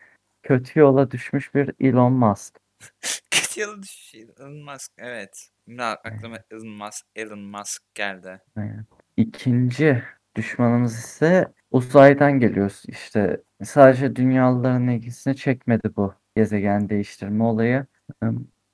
kötü 0.44 0.80
yola 0.80 1.12
düşmüş 1.12 1.56
bir 1.56 1.72
Elon 1.80 2.14
Musk. 2.14 2.60
Kötü 3.52 3.62
yola 3.62 3.84
düşüş. 3.84 4.16
Elon 4.16 4.54
Musk. 4.54 4.92
Evet. 4.98 5.50
Şimdi 5.66 5.84
aklıma 5.84 6.38
Elon 6.52 6.68
Musk, 6.68 7.06
Elon 7.16 7.40
Musk 7.40 7.96
geldi. 7.96 8.42
Aynen. 8.56 8.86
İkinci 9.18 10.04
düşmanımız 10.36 10.98
ise 10.98 11.48
uzaydan 11.72 12.40
geliyor. 12.40 12.82
İşte 12.88 13.42
sadece 13.64 14.16
dünyalıların 14.16 14.88
ilgisini 14.88 15.36
çekmedi 15.36 15.96
bu 15.96 16.14
gezegen 16.36 16.90
değiştirme 16.90 17.44
olayı. 17.44 17.86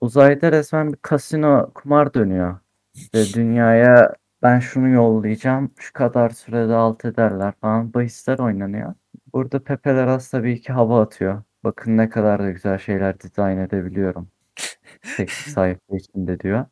Uzayda 0.01 0.51
resmen 0.51 0.93
bir 0.93 0.97
kasino 0.97 1.71
kumar 1.75 2.13
dönüyor. 2.13 2.59
İşte 2.93 3.23
dünyaya 3.33 4.13
ben 4.41 4.59
şunu 4.59 4.89
yollayacağım, 4.89 5.71
şu 5.79 5.93
kadar 5.93 6.29
sürede 6.29 6.73
alt 6.73 7.05
ederler 7.05 7.53
falan 7.61 7.93
bahisler 7.93 8.39
oynanıyor. 8.39 8.93
Burada 9.33 9.63
Pepe 9.63 9.89
Larraz 9.89 10.29
tabii 10.29 10.61
ki 10.61 10.73
hava 10.73 11.01
atıyor. 11.01 11.43
Bakın 11.63 11.97
ne 11.97 12.09
kadar 12.09 12.43
da 12.43 12.51
güzel 12.51 12.77
şeyler 12.77 13.19
dizayn 13.19 13.57
edebiliyorum. 13.57 14.29
Tek 15.17 15.27
bir 15.27 15.33
sayfa 15.51 15.95
içinde 15.95 16.39
diyor. 16.39 16.65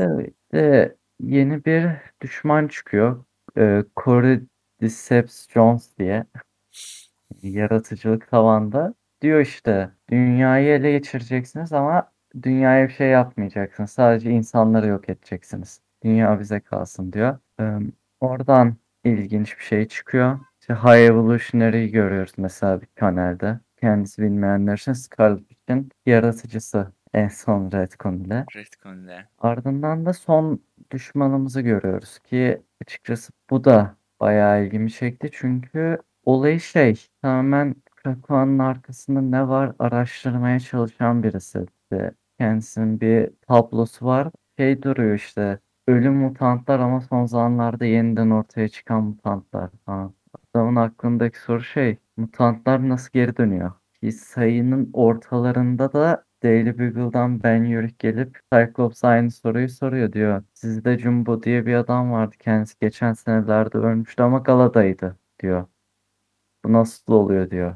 Evet, 0.00 0.34
de 0.52 0.96
yeni 1.20 1.64
bir 1.64 1.88
düşman 2.22 2.68
çıkıyor. 2.68 3.24
Ee, 3.58 3.84
Cordyceps 3.96 5.48
Jones 5.48 5.98
diye. 5.98 6.24
Yaratıcılık 7.42 8.30
tavanda. 8.30 8.94
Diyor 9.22 9.40
işte 9.40 9.90
dünyayı 10.10 10.68
ele 10.68 10.92
geçireceksiniz 10.92 11.72
ama 11.72 12.12
dünyaya 12.42 12.88
bir 12.88 12.92
şey 12.92 13.08
yapmayacaksınız. 13.08 13.90
Sadece 13.90 14.30
insanları 14.30 14.86
yok 14.86 15.08
edeceksiniz. 15.08 15.80
Dünya 16.04 16.40
bize 16.40 16.60
kalsın 16.60 17.12
diyor. 17.12 17.38
Ee, 17.60 17.78
oradan 18.20 18.76
ilginç 19.04 19.58
bir 19.58 19.64
şey 19.64 19.88
çıkıyor. 19.88 20.38
İşte 20.60 20.74
High 20.74 21.06
Evolutionary'i 21.10 21.90
görüyoruz 21.90 22.32
mesela 22.36 22.80
bir 22.80 22.86
panelde. 22.86 23.60
Kendisi 23.80 24.22
bilmeyenler 24.22 24.76
için 24.76 24.92
Scarlet 24.92 25.38
Witch'in 25.38 25.90
yaratıcısı 26.06 26.92
en 27.18 27.28
son. 27.28 27.72
Retcon 27.72 28.14
ile. 28.14 28.46
Ardından 29.38 30.06
da 30.06 30.12
son 30.12 30.60
düşmanımızı 30.90 31.60
görüyoruz 31.60 32.18
ki 32.18 32.62
açıkçası 32.82 33.32
bu 33.50 33.64
da 33.64 33.96
bayağı 34.20 34.64
ilgimi 34.64 34.92
çekti. 34.92 35.30
Çünkü 35.32 35.98
olayı 36.24 36.60
şey 36.60 37.06
tamamen 37.22 37.74
Krakow'un 37.96 38.58
arkasında 38.58 39.20
ne 39.20 39.48
var 39.48 39.72
araştırmaya 39.78 40.60
çalışan 40.60 41.22
birisi. 41.22 41.66
Kendisinin 42.38 43.00
bir 43.00 43.30
tablosu 43.48 44.06
var. 44.06 44.28
Şey 44.58 44.82
duruyor 44.82 45.14
işte 45.14 45.58
ölüm 45.88 46.14
mutantlar 46.14 46.78
ama 46.78 47.00
son 47.00 47.26
zamanlarda 47.26 47.84
yeniden 47.84 48.30
ortaya 48.30 48.68
çıkan 48.68 49.04
mutantlar 49.04 49.70
falan. 49.86 50.14
Adamın 50.54 50.76
aklındaki 50.76 51.40
soru 51.40 51.62
şey 51.62 51.98
mutantlar 52.16 52.88
nasıl 52.88 53.10
geri 53.12 53.36
dönüyor? 53.36 53.72
Ki 54.02 54.12
sayının 54.12 54.90
ortalarında 54.92 55.92
da 55.92 56.24
Daily 56.42 56.78
Beagle'dan 56.78 57.42
Ben 57.42 57.64
Yurick 57.64 57.94
gelip 57.98 58.38
Cyclops 58.52 59.04
aynı 59.04 59.30
soruyu 59.30 59.68
soruyor 59.68 60.12
diyor. 60.12 60.42
Sizde 60.54 60.98
Jumbo 60.98 61.42
diye 61.42 61.66
bir 61.66 61.74
adam 61.74 62.12
vardı 62.12 62.36
kendisi 62.38 62.78
geçen 62.80 63.12
senelerde 63.12 63.78
ölmüştü 63.78 64.22
ama 64.22 64.38
Gala'daydı 64.38 65.16
diyor. 65.42 65.66
Bu 66.64 66.72
nasıl 66.72 67.12
oluyor 67.12 67.50
diyor. 67.50 67.74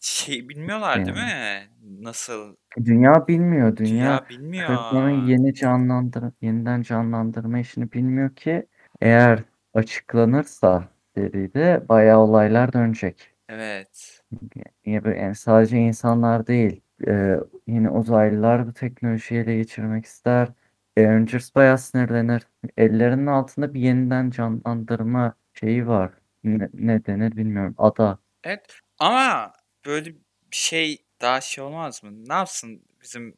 Şey 0.00 0.48
bilmiyorlar 0.48 1.06
değil 1.06 1.16
Yani. 1.16 1.18
mi? 1.18 2.04
Nasıl? 2.04 2.56
Dünya 2.84 3.28
bilmiyor. 3.28 3.76
Dünya 3.76 3.88
Dünya 3.90 4.26
bilmiyor. 4.30 4.66
Krakon'un 4.66 5.26
yeni 5.26 5.54
canlandır 5.54 6.24
yeniden 6.40 6.82
canlandırma 6.82 7.58
işini 7.58 7.92
bilmiyor 7.92 8.36
ki 8.36 8.66
eğer 9.00 9.42
açıklanırsa 9.74 10.88
seride 11.16 11.84
bayağı 11.88 12.18
olaylar 12.18 12.72
dönecek. 12.72 13.30
Evet. 13.48 14.22
Yani 14.84 15.34
sadece 15.34 15.78
insanlar 15.78 16.46
değil 16.46 16.80
e, 17.08 17.36
yine 17.66 17.90
uzaylılar 17.90 18.66
bu 18.66 18.72
teknolojiyi 18.72 19.40
ele 19.40 19.56
geçirmek 19.56 20.04
ister. 20.04 20.48
Avengers 20.98 21.54
bayağı 21.54 21.78
sinirlenir. 21.78 22.42
Ellerinin 22.76 23.26
altında 23.26 23.74
bir 23.74 23.80
yeniden 23.80 24.30
canlandırma 24.30 25.34
şeyi 25.54 25.86
var. 25.86 26.12
Ne, 26.44 26.68
ne 26.74 27.06
denir 27.06 27.36
bilmiyorum. 27.36 27.74
Ada. 27.78 28.18
Evet. 28.44 28.80
Ama 28.98 29.52
böyle 29.86 30.06
bir 30.06 30.56
şey 30.56 31.04
daha 31.20 31.40
şey 31.40 31.64
olmaz 31.64 32.04
mı? 32.04 32.10
Ne 32.28 32.34
yapsın 32.34 32.82
bizim 33.02 33.34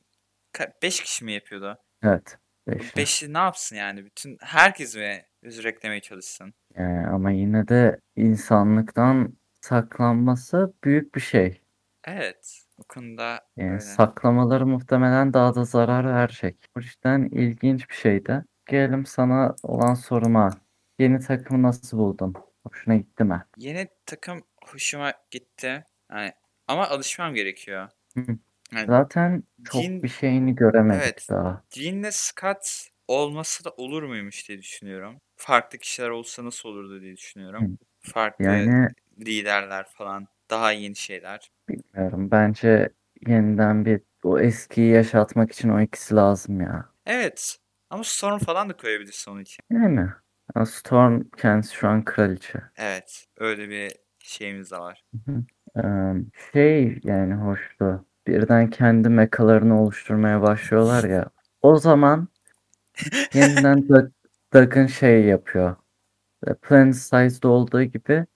5 0.83 1.01
kişi 1.01 1.25
mi 1.25 1.33
yapıyordu? 1.33 1.79
Evet. 2.03 2.39
Beşli. 2.69 2.97
Beşli 2.97 3.33
ne 3.33 3.39
yapsın 3.39 3.77
yani? 3.77 4.05
Bütün 4.05 4.37
herkes 4.41 4.97
mi 4.97 5.23
özür 5.43 5.65
eklemeye 5.65 6.01
çalışsın? 6.01 6.55
Yani 6.75 7.07
ama 7.07 7.31
yine 7.31 7.69
de 7.69 8.01
insanlıktan 8.17 9.37
saklanması 9.61 10.75
büyük 10.85 11.15
bir 11.15 11.21
şey. 11.21 11.63
Evet. 12.05 12.68
O 12.79 12.83
konuda 12.89 13.41
Yani 13.57 13.71
öyle. 13.71 13.81
saklamaları 13.81 14.67
muhtemelen 14.67 15.33
daha 15.33 15.55
da 15.55 15.65
zarar 15.65 16.05
verecek. 16.15 16.57
Bu 16.77 16.81
yüzden 16.81 17.23
ilginç 17.25 17.91
bir 17.91 17.95
şeydi. 17.95 18.45
Gelelim 18.67 19.07
sana 19.07 19.55
olan 19.63 19.95
soruma. 19.95 20.51
Yeni 20.99 21.21
takımı 21.21 21.63
nasıl 21.63 21.99
buldun? 21.99 22.35
Hoşuna 22.67 22.97
gitti 22.97 23.25
mi? 23.25 23.45
Yeni 23.57 23.89
takım 24.07 24.43
hoşuma 24.65 25.13
gitti. 25.31 25.85
Yani, 26.11 26.33
ama 26.69 26.89
alışmam 26.89 27.35
gerekiyor. 27.35 27.89
Hı. 28.15 28.27
Yani 28.73 28.87
Zaten 28.87 29.43
çok 29.65 29.83
Jean- 29.83 30.03
bir 30.03 30.09
şeyini 30.09 30.55
göremedik 30.55 31.03
Evet. 31.03 31.27
daha. 31.31 31.63
Jean'le 31.71 32.11
Scott 32.11 32.89
olması 33.09 33.65
da 33.65 33.71
olur 33.71 34.03
muymuş 34.03 34.49
diye 34.49 34.59
düşünüyorum. 34.59 35.21
Farklı 35.37 35.79
kişiler 35.79 36.09
olsa 36.11 36.45
nasıl 36.45 36.69
olurdu 36.69 37.01
diye 37.01 37.17
düşünüyorum. 37.17 37.79
Farklı 38.01 38.45
Yani 38.45 38.89
liderler 39.21 39.87
falan. 39.89 40.29
Daha 40.51 40.73
yeni 40.73 40.97
şeyler. 40.97 41.51
bilmiyorum. 41.69 42.31
Bence 42.31 42.89
yeniden 43.27 43.85
bir 43.85 44.01
o 44.23 44.39
eskiyi 44.41 44.91
yaşatmak 44.93 45.53
için 45.53 45.69
o 45.69 45.81
ikisi 45.81 46.15
lazım 46.15 46.61
ya. 46.61 46.89
Evet. 47.07 47.59
Ama 47.91 48.05
Storm 48.05 48.39
falan 48.39 48.69
da 48.69 48.77
koyabilirsin 48.77 49.31
onun 49.31 49.41
için. 49.41 49.63
Yani 49.73 50.07
ama 50.55 50.67
Storm 50.67 51.23
kendisi 51.37 51.75
şu 51.75 51.89
an 51.89 52.05
kraliçe. 52.05 52.61
Evet. 52.77 53.27
Öyle 53.37 53.69
bir 53.69 53.93
şeyimiz 54.19 54.71
de 54.71 54.79
var. 54.79 55.05
Ee, 55.77 55.83
şey 56.53 57.01
yani 57.05 57.35
hoştu. 57.35 58.05
Birden 58.27 58.71
kendi 58.71 59.09
mekalarını 59.09 59.83
oluşturmaya 59.83 60.43
başlıyorlar 60.43 61.05
ya. 61.05 61.31
O 61.63 61.77
zaman 61.77 62.29
yeniden 63.35 63.79
Doug- 63.79 64.11
Doug'ın 64.55 64.87
şey 64.87 65.25
yapıyor. 65.25 65.77
E, 66.47 66.55
Planet 66.55 66.97
Size'da 66.97 67.49
olduğu 67.49 67.83
gibi 67.83 68.27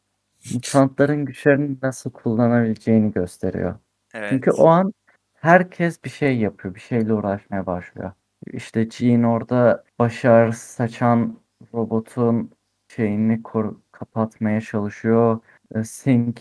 mutantların 0.54 1.24
güçlerini 1.24 1.76
nasıl 1.82 2.10
kullanabileceğini 2.10 3.12
gösteriyor. 3.12 3.74
Çünkü 4.12 4.50
Evet. 4.50 4.60
o 4.60 4.66
an 4.68 4.92
herkes 5.34 6.04
bir 6.04 6.10
şey 6.10 6.38
yapıyor, 6.38 6.74
bir 6.74 6.80
şeyle 6.80 7.12
uğraşmaya 7.14 7.66
başlıyor. 7.66 8.12
İşte 8.52 8.90
Jean 8.90 9.22
orada 9.22 9.84
baş 9.98 10.24
ağrısı 10.24 10.72
saçan 10.72 11.38
robotun 11.74 12.50
şeyini 12.88 13.42
kor- 13.42 13.76
kapatmaya 13.92 14.60
çalışıyor. 14.60 15.40
E, 15.74 15.84
Sync 15.84 16.40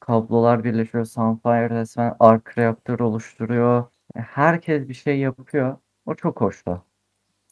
kablolar 0.00 0.64
birleşiyor. 0.64 1.04
Sunfire 1.04 1.70
resmen 1.70 2.16
ark 2.20 2.58
reaktör 2.58 2.98
oluşturuyor. 3.00 3.84
E, 4.16 4.20
Herkes 4.20 4.88
bir 4.88 4.94
şey 4.94 5.18
yapıyor. 5.18 5.76
O 6.06 6.14
çok 6.14 6.40
hoştu. 6.40 6.84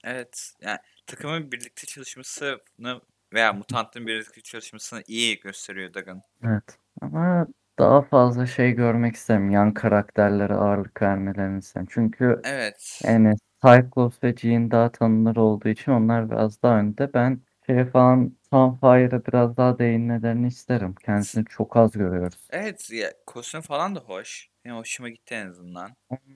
Evet. 0.05 0.53
Yani 0.61 0.79
takımın 1.07 1.53
birlikte 1.53 1.87
çalışmasını 1.87 3.01
veya 3.33 3.53
mutantların 3.53 4.07
birlikte 4.07 4.41
çalışmasını 4.41 5.03
iyi 5.07 5.41
gösteriyor 5.41 5.95
Dagan. 5.95 6.23
Evet. 6.45 6.79
Ama 7.01 7.47
daha 7.79 8.03
fazla 8.03 8.47
şey 8.47 8.73
görmek 8.73 9.15
istemiyorum. 9.15 9.51
Yan 9.55 9.75
karakterlere 9.75 10.55
ağırlık 10.55 11.03
vermelerini 11.03 11.59
istemiyorum. 11.59 11.93
Çünkü 11.95 12.41
Evet. 12.45 13.01
yani 13.05 13.35
Cyclops 13.67 14.23
ve 14.23 14.37
Jean 14.37 14.71
daha 14.71 14.93
tanınır 14.93 15.37
olduğu 15.37 15.69
için 15.69 15.93
onlar 15.93 16.31
biraz 16.31 16.63
daha 16.63 16.79
önde. 16.79 17.15
Ben 17.15 17.41
şey 17.75 17.85
falan 17.85 18.37
Sunfire'a 18.51 19.27
biraz 19.27 19.57
daha 19.57 19.79
değinmelerini 19.79 20.47
isterim. 20.47 20.95
Kendisini 20.95 21.45
çok 21.45 21.77
az 21.77 21.93
görüyoruz. 21.93 22.39
Evet. 22.51 22.91
Ya, 22.93 23.13
kostüm 23.27 23.61
falan 23.61 23.95
da 23.95 24.01
hoş. 24.01 24.51
Benim 24.65 24.77
hoşuma 24.77 25.09
gitti 25.09 25.35
en 25.35 25.47
azından. 25.47 25.91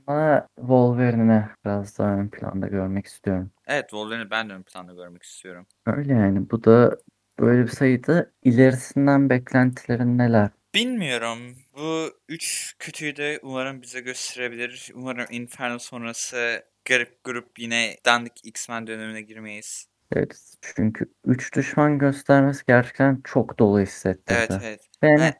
Ama 0.06 0.48
Wolverine'i 0.56 1.44
biraz 1.64 1.98
daha 1.98 2.14
ön 2.14 2.28
planda 2.28 2.66
görmek 2.66 3.06
istiyorum. 3.06 3.50
Evet 3.66 3.82
Wolverine'i 3.90 4.30
ben 4.30 4.50
de 4.50 4.52
ön 4.52 4.62
planda 4.62 4.92
görmek 4.92 5.22
istiyorum. 5.22 5.66
Öyle 5.86 6.12
yani. 6.12 6.50
Bu 6.50 6.64
da 6.64 6.96
böyle 7.40 7.62
bir 7.62 7.68
sayıda 7.68 8.30
ilerisinden 8.42 9.30
beklentilerin 9.30 10.18
neler? 10.18 10.50
Bilmiyorum. 10.74 11.38
Bu 11.76 12.10
üç 12.28 12.76
kötüyü 12.78 13.16
de 13.16 13.40
umarım 13.42 13.82
bize 13.82 14.00
gösterebilir. 14.00 14.90
Umarım 14.94 15.26
Inferno 15.30 15.78
sonrası 15.78 16.64
garip 16.84 17.24
grup 17.24 17.58
yine 17.58 17.96
dandik 18.06 18.46
X-Men 18.46 18.86
dönemine 18.86 19.22
girmeyiz. 19.22 19.93
Evet, 20.14 20.54
çünkü 20.62 21.12
üç 21.24 21.54
düşman 21.56 21.98
göstermesi 21.98 22.62
gerçekten 22.66 23.20
çok 23.24 23.58
dolu 23.58 23.80
hissettirdi. 23.80 24.38
Evet 24.38 24.50
evet. 24.62 24.80
Ve 25.02 25.08
yani 25.08 25.22
Ha, 25.22 25.32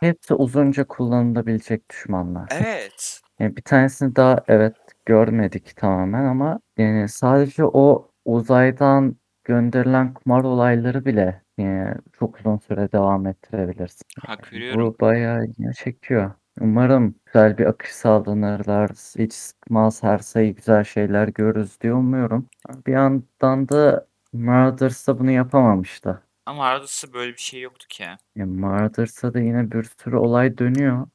hepsi 0.00 0.34
uzunca 0.34 0.84
kullanılabilecek 0.84 1.90
düşmanlar. 1.90 2.48
evet. 2.52 3.20
Yani 3.38 3.56
bir 3.56 3.62
tanesini 3.62 4.16
daha 4.16 4.44
evet 4.48 4.76
görmedik 5.06 5.76
tamamen 5.76 6.24
ama 6.24 6.60
yani 6.78 7.08
sadece 7.08 7.64
o 7.64 8.10
uzaydan 8.24 9.16
gönderilen 9.44 10.14
kumar 10.14 10.44
olayları 10.44 11.04
bile 11.04 11.42
yani 11.58 11.94
çok 12.12 12.40
uzun 12.40 12.58
süre 12.58 12.92
devam 12.92 13.26
ettirebilirsin. 13.26 14.06
Hak 14.20 14.52
veriyorum. 14.52 14.86
Bu 14.86 14.96
bayağı 15.00 15.44
ilgimi 15.46 15.74
çekiyor. 15.74 16.30
Umarım 16.60 17.14
güzel 17.26 17.58
bir 17.58 17.66
akış 17.66 17.90
sağlanırlar. 17.92 18.90
Hiç 19.18 19.32
sıkmaz 19.32 20.02
her 20.02 20.18
sayı 20.18 20.54
güzel 20.54 20.84
şeyler 20.84 21.28
görürüz 21.28 21.80
diye 21.80 21.92
umuyorum. 21.94 22.48
Bir 22.86 22.92
yandan 22.92 23.68
da 23.68 24.06
Marauders 24.32 25.08
bunu 25.08 25.30
yapamamıştı. 25.30 26.22
Ama 26.46 26.64
Ardus'ta 26.64 27.12
böyle 27.12 27.32
bir 27.32 27.40
şey 27.40 27.60
yoktu 27.60 27.86
ki. 27.88 28.06
Yani 28.36 28.58
Marauders'ta 28.60 29.34
da 29.34 29.40
yine 29.40 29.70
bir 29.70 29.84
sürü 29.84 30.16
olay 30.16 30.58
dönüyor. 30.58 31.06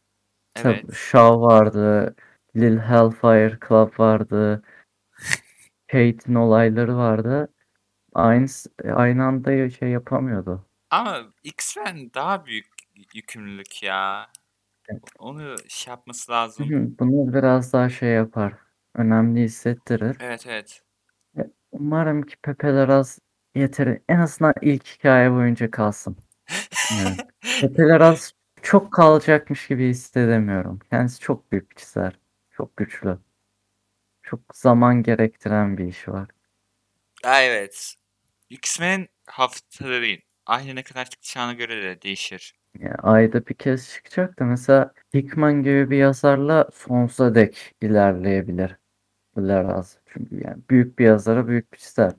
Tabii 0.53 0.73
Evet. 0.73 0.93
Shaw 0.93 1.41
vardı. 1.41 2.15
Lil 2.55 2.77
Hellfire 2.77 3.57
Club 3.67 3.99
vardı. 3.99 4.63
Kate'in 5.87 6.35
olayları 6.35 6.97
vardı. 6.97 7.49
Aynı, 8.13 8.47
aynı 8.93 9.23
anda 9.25 9.69
şey 9.69 9.89
yapamıyordu. 9.89 10.65
Ama 10.89 11.21
X-Men 11.43 12.13
daha 12.13 12.45
büyük 12.45 12.67
yükümlülük 13.13 13.83
ya. 13.83 14.27
Evet. 14.89 15.03
Onu 15.19 15.55
şey 15.67 15.91
yapması 15.91 16.31
lazım. 16.31 16.95
Bunu 16.99 17.33
biraz 17.33 17.73
daha 17.73 17.89
şey 17.89 18.09
yapar. 18.09 18.53
Önemli 18.95 19.41
hissettirir. 19.41 20.17
Evet 20.19 20.45
evet. 20.47 20.84
Umarım 21.79 22.21
ki 22.21 22.35
Pepe'ler 22.43 22.89
az 22.89 23.19
yeteri 23.55 24.01
en 24.09 24.19
azından 24.19 24.53
ilk 24.61 24.87
hikaye 24.87 25.31
boyunca 25.31 25.71
kalsın. 25.71 26.17
Evet. 26.93 27.27
Pepe'ler 27.61 28.01
az 28.01 28.33
çok 28.61 28.93
kalacakmış 28.93 29.67
gibi 29.67 29.89
hissedemiyorum. 29.89 30.79
Kendisi 30.89 31.19
çok 31.19 31.51
büyük 31.51 31.71
bir 31.71 31.75
çizer. 31.75 32.19
Çok 32.51 32.77
güçlü. 32.77 33.17
Çok 34.23 34.39
zaman 34.53 35.03
gerektiren 35.03 35.77
bir 35.77 35.85
iş 35.85 36.07
var. 36.07 36.27
Evet. 37.25 37.95
X-Men 38.49 39.07
haftaları 39.25 40.17
aynı 40.45 40.75
ne 40.75 40.83
kadar 40.83 41.05
çıkacağına 41.05 41.53
göre 41.53 41.83
de 41.83 42.01
değişir. 42.01 42.53
Yani 42.79 42.95
ayda 42.95 43.47
bir 43.47 43.53
kez 43.53 43.89
çıkacak 43.93 44.39
da 44.39 44.45
mesela 44.45 44.93
Hickman 45.13 45.63
gibi 45.63 45.89
bir 45.89 45.97
yazarla 45.97 46.69
sonsuza 46.73 47.35
dek 47.35 47.75
ilerleyebilir. 47.81 48.75
Leraz. 49.37 49.97
Çünkü 50.05 50.43
yani 50.43 50.61
büyük 50.69 50.99
bir 50.99 51.05
yazara 51.05 51.47
büyük 51.47 51.73
bir 51.73 51.77
çizer. 51.77 52.11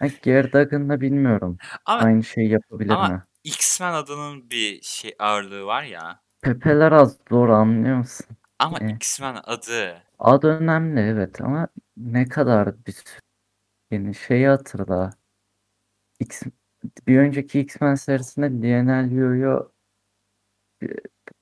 Yani 0.00 0.12
Gary 0.24 0.52
Duggan'la 0.52 1.00
bilmiyorum. 1.00 1.58
Ama 1.86 2.02
Aynı 2.02 2.24
şeyi 2.24 2.48
yapabilir 2.48 2.90
ama 2.90 3.08
mi? 3.08 3.22
X-Men 3.44 3.92
adının 3.92 4.50
bir 4.50 4.82
şey 4.82 5.14
ağırlığı 5.18 5.66
var 5.66 5.82
ya. 5.82 6.20
Pepe'ler 6.42 6.92
az 6.92 7.18
zor 7.30 7.48
anlıyor 7.48 7.96
musun? 7.96 8.26
Ama 8.58 8.78
Evet. 8.80 8.96
X-Men 8.96 9.40
adı. 9.44 10.02
Ad 10.18 10.42
önemli 10.42 11.00
evet 11.00 11.40
ama 11.40 11.68
ne 11.96 12.28
kadar 12.28 12.86
bir 12.86 13.04
yani 13.90 14.14
şeyi 14.14 14.46
hatırla. 14.48 15.10
X, 16.20 16.42
bir 17.06 17.18
önceki 17.18 17.60
X-Men 17.60 17.94
serisinde 17.94 18.68
Lionel 18.68 19.10
Yu'yu 19.10 19.72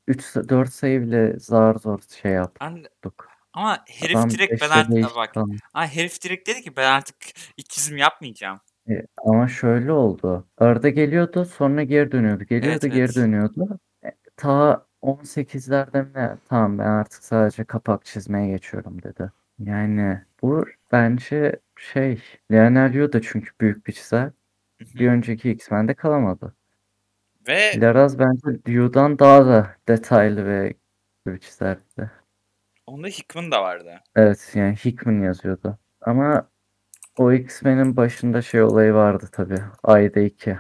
3-4 0.09 0.71
sayı 0.71 1.03
bile 1.03 1.39
zar 1.39 1.75
zor 1.75 2.01
şey 2.23 2.39
An- 2.39 2.77
yaptık. 2.77 3.29
Ama 3.55 3.85
herif 3.89 4.17
Adam 4.17 4.31
direkt 4.31 4.63
ben 4.63 4.71
artık 4.71 4.93
değişik 4.93 5.17
bak. 5.17 5.35
kalmış. 5.35 5.61
Ama 5.75 5.87
herif 5.87 6.23
direkt 6.25 6.49
dedi 6.49 6.63
ki 6.63 6.77
ben 6.77 6.93
artık 6.93 7.17
ikizim 7.57 7.97
yapmayacağım. 7.97 8.61
E, 8.91 8.93
ama 9.17 9.49
şöyle 9.49 9.93
oldu. 9.93 10.47
Arada 10.59 10.89
geliyordu 10.89 11.45
sonra 11.45 11.83
geri 11.83 12.13
dönüyordu. 12.13 12.45
Evet 12.51 12.51
Geliyordu 12.51 12.87
geri 12.87 12.99
evet. 12.99 13.17
dönüyordu. 13.17 13.79
E, 14.05 14.09
ta 14.37 14.87
18'lerde 15.03 16.03
mi 16.03 16.11
ne? 16.15 16.37
Tamam 16.49 16.79
ben 16.79 16.87
artık 16.87 17.25
sadece 17.25 17.65
kapak 17.65 18.05
çizmeye 18.05 18.49
geçiyorum 18.49 19.03
dedi. 19.03 19.31
Yani 19.59 20.23
bu 20.43 20.67
bence 20.93 21.61
şey 21.77 22.23
Yu 22.51 23.13
da 23.13 23.23
çünkü 23.23 23.51
büyük 23.61 23.87
bir 23.87 23.93
çizer. 23.93 24.31
Bir 24.81 25.09
önceki 25.09 25.51
X-Men'de 25.51 25.95
kalamadı. 25.95 26.55
Ve 27.49 27.81
Laraz 27.81 28.19
bence 28.19 28.61
Yu'dan 28.67 29.19
daha 29.19 29.47
da 29.47 29.77
detaylı 29.89 30.47
ve 30.47 30.75
bir 31.27 31.39
çizerdi. 31.39 32.11
Onda 32.93 33.09
Hickman 33.09 33.51
da 33.51 33.63
vardı. 33.63 34.01
Evet 34.17 34.53
yani 34.55 34.77
Hickman 34.77 35.23
yazıyordu. 35.23 35.79
Ama 36.01 36.49
o 37.19 37.33
X-Men'in 37.33 37.97
başında 37.97 38.43
şey 38.43 38.63
olayı 38.63 38.93
vardı 38.93 39.29
tabii. 39.33 39.61
Ayda 39.83 40.21
iki. 40.21 40.59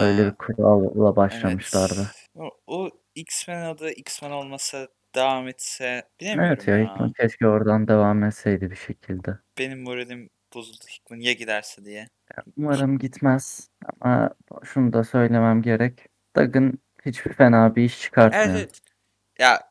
Öyle 0.00 0.26
bir 0.26 0.34
kuralla 0.34 1.06
evet. 1.06 1.16
başlamışlardı. 1.16 2.06
O, 2.34 2.50
o 2.66 2.90
X-Men 3.14 3.64
adı 3.64 3.90
X-Men 3.90 4.30
olmasa 4.30 4.88
devam 5.14 5.48
etse 5.48 5.84
Evet 5.84 6.06
bilemiyorum 6.20 6.64
ya 6.66 6.76
ya. 6.76 6.84
Hickman 6.84 7.12
keşke 7.12 7.46
oradan 7.46 7.88
devam 7.88 8.24
etseydi 8.24 8.70
bir 8.70 8.76
şekilde. 8.76 9.38
Benim 9.58 9.82
moralim 9.82 10.30
bozuldu 10.54 10.84
Hickman 10.90 11.20
ya 11.20 11.32
giderse 11.32 11.84
diye. 11.84 12.08
Umarım 12.56 12.98
gitmez 12.98 13.70
ama 14.00 14.30
şunu 14.64 14.92
da 14.92 15.04
söylemem 15.04 15.62
gerek. 15.62 16.06
Duggan 16.36 16.78
hiçbir 17.06 17.32
fena 17.32 17.76
bir 17.76 17.82
iş 17.82 17.92
Evet 17.92 18.02
çıkartmıyor. 18.02 18.58
evet. 18.58 18.80
Ya 19.38 19.69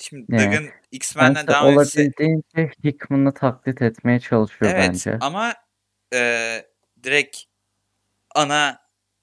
şimdi 0.00 0.34
Yani 0.34 0.44
Duggan 0.46 0.68
X-Men'den 0.90 1.34
kendisi 1.34 1.48
devam 1.48 1.80
etse 1.80 2.00
olabildiğince 2.00 2.72
Hickman'ı 2.84 3.34
taklit 3.34 3.82
etmeye 3.82 4.20
çalışıyor 4.20 4.72
evet 4.74 4.88
bence. 4.88 5.18
ama 5.20 5.54
eee, 6.12 6.68
direkt 7.02 7.38
ana 8.34 8.78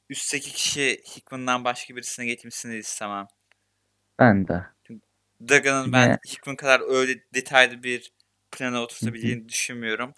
üstteki 0.09 0.51
kişi 0.51 1.01
Hickman'dan 1.15 1.63
başka 1.63 1.95
birisine 1.95 2.25
geçmesini 2.25 2.75
istemem. 2.75 3.27
Ben 4.19 4.47
de. 4.47 4.63
Duggan'ın 5.47 5.93
ben 5.93 6.03
Yine 6.03 6.17
Hickman 6.27 6.55
kadar 6.55 6.81
öyle 6.89 7.13
detaylı 7.33 7.83
bir 7.83 8.11
plana 8.51 8.81
oturtabileceğini 8.81 9.49
düşünmüyorum. 9.49 10.13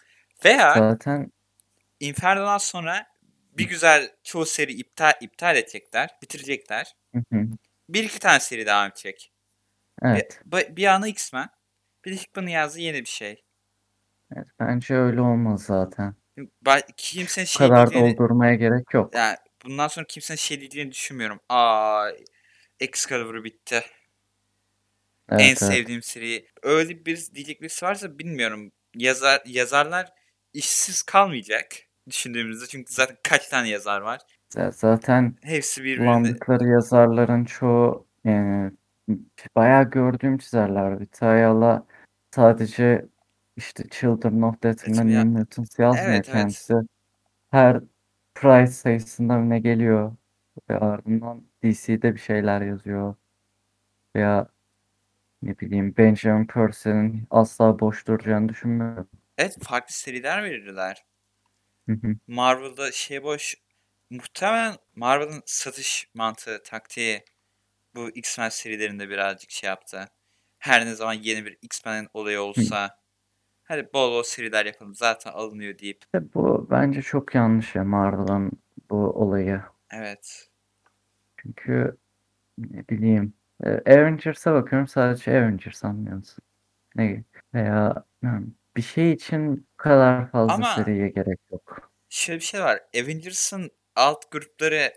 Veya 0.45 0.73
zaten 0.73 1.31
Inferno'dan 1.99 2.57
sonra 2.57 3.07
bir 3.57 3.67
güzel 3.67 4.11
çoğu 4.23 4.45
seri 4.45 4.73
iptal 4.73 5.13
iptal 5.21 5.55
edecekler, 5.55 6.09
bitirecekler. 6.21 6.95
Hı 7.15 7.23
hı. 7.33 7.47
Bir 7.89 8.03
iki 8.03 8.19
tane 8.19 8.39
seri 8.39 8.65
devam 8.65 8.87
edecek. 8.87 9.31
Bir, 10.03 10.07
evet. 10.09 10.41
ba- 10.49 10.75
bir 10.75 10.87
ana 10.87 11.07
X-Men, 11.07 11.49
bir 12.05 12.11
de 12.11 12.15
Hickman'ın 12.15 12.47
yazdığı 12.47 12.79
yeni 12.79 12.99
bir 13.01 13.05
şey. 13.05 13.43
Evet, 14.35 14.47
bence 14.59 14.95
öyle 14.95 15.21
olmaz 15.21 15.63
zaten. 15.63 16.15
Ba- 16.65 16.91
kimsenin 16.97 17.45
Bu 17.45 17.49
şey 17.49 17.67
kadar 17.67 17.91
diyeceğini, 17.91 18.17
doldurmaya 18.17 18.55
gerek 18.55 18.93
yok. 18.93 19.15
yani 19.15 19.37
bundan 19.65 19.87
sonra 19.87 20.05
kimsenin 20.07 20.37
şey 20.37 20.59
diyeceğini 20.59 20.91
düşünmüyorum. 20.91 21.39
Aa, 21.49 22.09
Excalibur 22.79 23.43
bitti. 23.43 23.81
En 25.31 25.37
Evet 25.39 25.47
evet. 25.47 25.57
sevdiğim 25.57 26.01
seri. 26.01 26.47
Öyle 26.63 27.05
bir 27.05 27.27
diyecek 27.33 27.61
birisi 27.61 27.85
varsa 27.85 28.19
bilmiyorum. 28.19 28.71
Yazar 28.95 29.41
yazarlar 29.45 30.13
işsiz 30.53 31.03
kalmayacak 31.03 31.65
düşündüğümüzde 32.09 32.67
çünkü 32.67 32.93
zaten 32.93 33.17
kaç 33.23 33.47
tane 33.47 33.69
yazar 33.69 34.01
var. 34.01 34.21
Zaten 34.71 35.35
Hepsi 35.43 35.83
birbirine 35.83 36.05
kullandıkları 36.05 36.67
yazarların 36.67 37.45
çoğu 37.45 38.07
yani 38.23 38.71
bayağı 39.55 39.89
gördüğüm 39.89 40.37
çizerler. 40.37 40.99
Vitayala 40.99 41.87
sadece 42.35 43.05
işte 43.55 43.83
Children 43.89 44.41
of 44.41 44.63
Death 44.63 44.87
Death 44.87 44.99
and 44.99 45.37
Mutants 45.37 45.79
yazmıyor 45.79 46.07
Evet, 46.07 46.29
evet. 46.29 46.33
kendisi. 46.33 46.73
Her 47.51 47.81
Pride 48.35 48.67
sayısında 48.67 49.37
mı 49.37 49.49
ne 49.49 49.59
geliyor 49.59 50.15
ve 50.69 50.77
ardından 50.77 51.43
DC'de 51.63 52.15
bir 52.15 52.19
şeyler 52.19 52.61
yazıyor. 52.61 53.15
Veya 54.15 54.47
ne 55.41 55.59
bileyim 55.59 55.93
Benjamin 55.97 56.47
Purcell'in 56.47 57.27
asla 57.29 57.79
boş 57.79 58.07
duracağını 58.07 58.49
düşünmüyorum. 58.49 59.09
Evet 59.37 59.57
farklı 59.61 59.93
seriler 59.93 60.43
verirler. 60.43 61.05
Marvel'da 62.27 62.91
şey 62.91 63.23
boş. 63.23 63.55
Muhtemelen 64.09 64.75
Marvel'ın 64.95 65.41
satış 65.45 66.09
mantığı, 66.13 66.63
taktiği 66.63 67.23
bu 67.95 68.09
X-Men 68.09 68.49
serilerinde 68.49 69.09
birazcık 69.09 69.51
şey 69.51 69.67
yaptı. 69.67 70.05
Her 70.59 70.85
ne 70.85 70.93
zaman 70.95 71.13
yeni 71.13 71.45
bir 71.45 71.57
X-Men 71.61 72.07
olayı 72.13 72.41
olsa 72.41 72.99
hadi 73.63 73.89
bol 73.93 74.11
bol 74.11 74.23
seriler 74.23 74.65
yapalım 74.65 74.95
zaten 74.95 75.31
alınıyor 75.31 75.79
deyip. 75.79 76.03
Bu 76.33 76.67
bence 76.71 77.01
çok 77.01 77.35
yanlış 77.35 77.75
ya 77.75 77.83
Marvel'ın 77.83 78.51
bu 78.89 78.95
olayı. 78.95 79.61
Evet. 79.91 80.49
Çünkü 81.37 81.97
ne 82.57 82.87
bileyim 82.89 83.33
e, 83.63 83.69
Avengers'a 83.69 84.53
bakıyorum 84.53 84.87
sadece 84.87 85.31
Avengers 85.31 85.83
anlıyorsun. 85.85 86.43
Ne 86.95 87.23
veya 87.53 88.03
bir 88.75 88.81
şey 88.81 89.11
için 89.11 89.57
bu 89.57 89.77
kadar 89.77 90.31
fazla 90.31 90.53
Ama- 90.53 90.75
seriye 90.75 91.09
gerek 91.09 91.39
yok. 91.51 91.91
Şöyle 92.09 92.39
bir 92.39 92.45
şey 92.45 92.61
var. 92.61 92.79
Avengers'ın 92.95 93.71
alt 93.95 94.31
grupları 94.31 94.93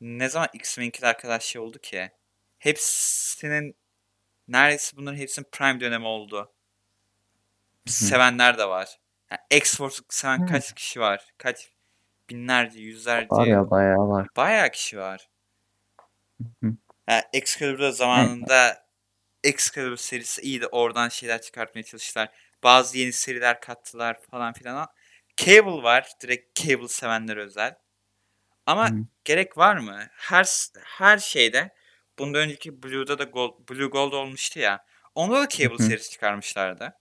ne 0.00 0.28
zaman 0.28 0.48
X-Men'inkiler 0.52 1.08
arkadaş 1.08 1.44
şey 1.44 1.62
oldu 1.62 1.78
ki? 1.78 2.10
Hepsinin 2.58 3.76
neredeyse 4.48 4.96
bunların 4.96 5.16
hepsinin 5.16 5.46
prime 5.52 5.80
dönemi 5.80 6.06
oldu. 6.06 6.52
Sevenler 7.86 8.58
de 8.58 8.68
var. 8.68 8.98
Yani 9.30 9.40
X-Force'u 9.50 10.04
seven 10.08 10.42
Hı. 10.42 10.46
kaç 10.46 10.74
kişi 10.74 11.00
var? 11.00 11.26
Kaç 11.38 11.70
binlerce, 12.30 12.80
yüzlerce, 12.80 13.28
Var 13.30 13.46
ya 13.46 13.70
bayağı 13.70 14.08
var. 14.08 14.28
bayağı 14.36 14.70
kişi 14.70 14.98
var. 14.98 15.28
Hı. 16.62 16.72
Yani 17.08 17.22
Excalibur'da 17.32 17.92
zamanında 17.92 18.86
Excalibur 19.44 19.96
serisi 19.96 20.42
iyiydi. 20.42 20.66
Oradan 20.66 21.08
şeyler 21.08 21.42
çıkartmaya 21.42 21.82
çalıştılar. 21.82 22.28
Bazı 22.62 22.98
yeni 22.98 23.12
seriler 23.12 23.60
kattılar 23.60 24.20
falan 24.30 24.52
filan. 24.52 24.88
Cable 25.36 25.82
var. 25.82 26.12
Direkt 26.22 26.60
Cable 26.60 26.88
sevenler 26.88 27.36
özel. 27.36 27.74
Ama 28.66 28.90
Hı. 28.90 28.94
gerek 29.24 29.58
var 29.58 29.76
mı? 29.76 29.98
Her 30.12 30.46
her 30.84 31.18
şeyde 31.18 31.70
bundan 32.18 32.40
önceki 32.40 32.82
Blue'da 32.82 33.18
da 33.18 33.24
Gold, 33.24 33.68
Blue 33.70 33.86
Gold 33.86 34.12
olmuştu 34.12 34.60
ya. 34.60 34.84
Onda 35.14 35.40
da 35.40 35.48
Cable 35.48 35.78
serisi 35.78 36.10
çıkarmışlardı. 36.10 36.94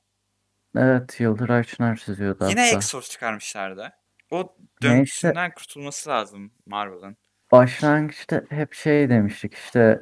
Evet 0.77 1.19
Yıldıray 1.19 1.63
Çınar 1.63 1.95
çiziyordu 1.95 2.45
Yine 2.49 2.61
hatta. 2.61 2.77
X-Force 2.77 3.09
çıkarmışlardı. 3.09 3.93
O 4.31 4.37
Neyse. 4.37 4.81
döngüsünden 4.81 5.51
kurtulması 5.51 6.09
lazım 6.09 6.51
Marvel'ın. 6.65 7.17
Başlangıçta 7.51 8.43
hep 8.49 8.73
şey 8.73 9.09
demiştik 9.09 9.53
işte 9.53 10.01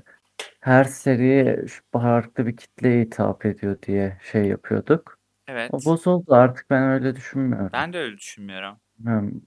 her 0.59 0.83
seri 0.83 1.65
farklı 1.91 2.47
bir 2.47 2.57
kitleye 2.57 3.01
hitap 3.01 3.45
ediyor 3.45 3.81
diye 3.81 4.17
şey 4.31 4.45
yapıyorduk. 4.45 5.19
Evet. 5.47 5.69
O 5.73 5.85
bozuldu 5.85 6.33
artık 6.33 6.69
ben 6.69 6.83
öyle 6.83 7.15
düşünmüyorum. 7.15 7.69
Ben 7.73 7.93
de 7.93 7.97
öyle 7.97 8.17
düşünmüyorum. 8.17 8.77
Bilmiyorum. 8.99 9.41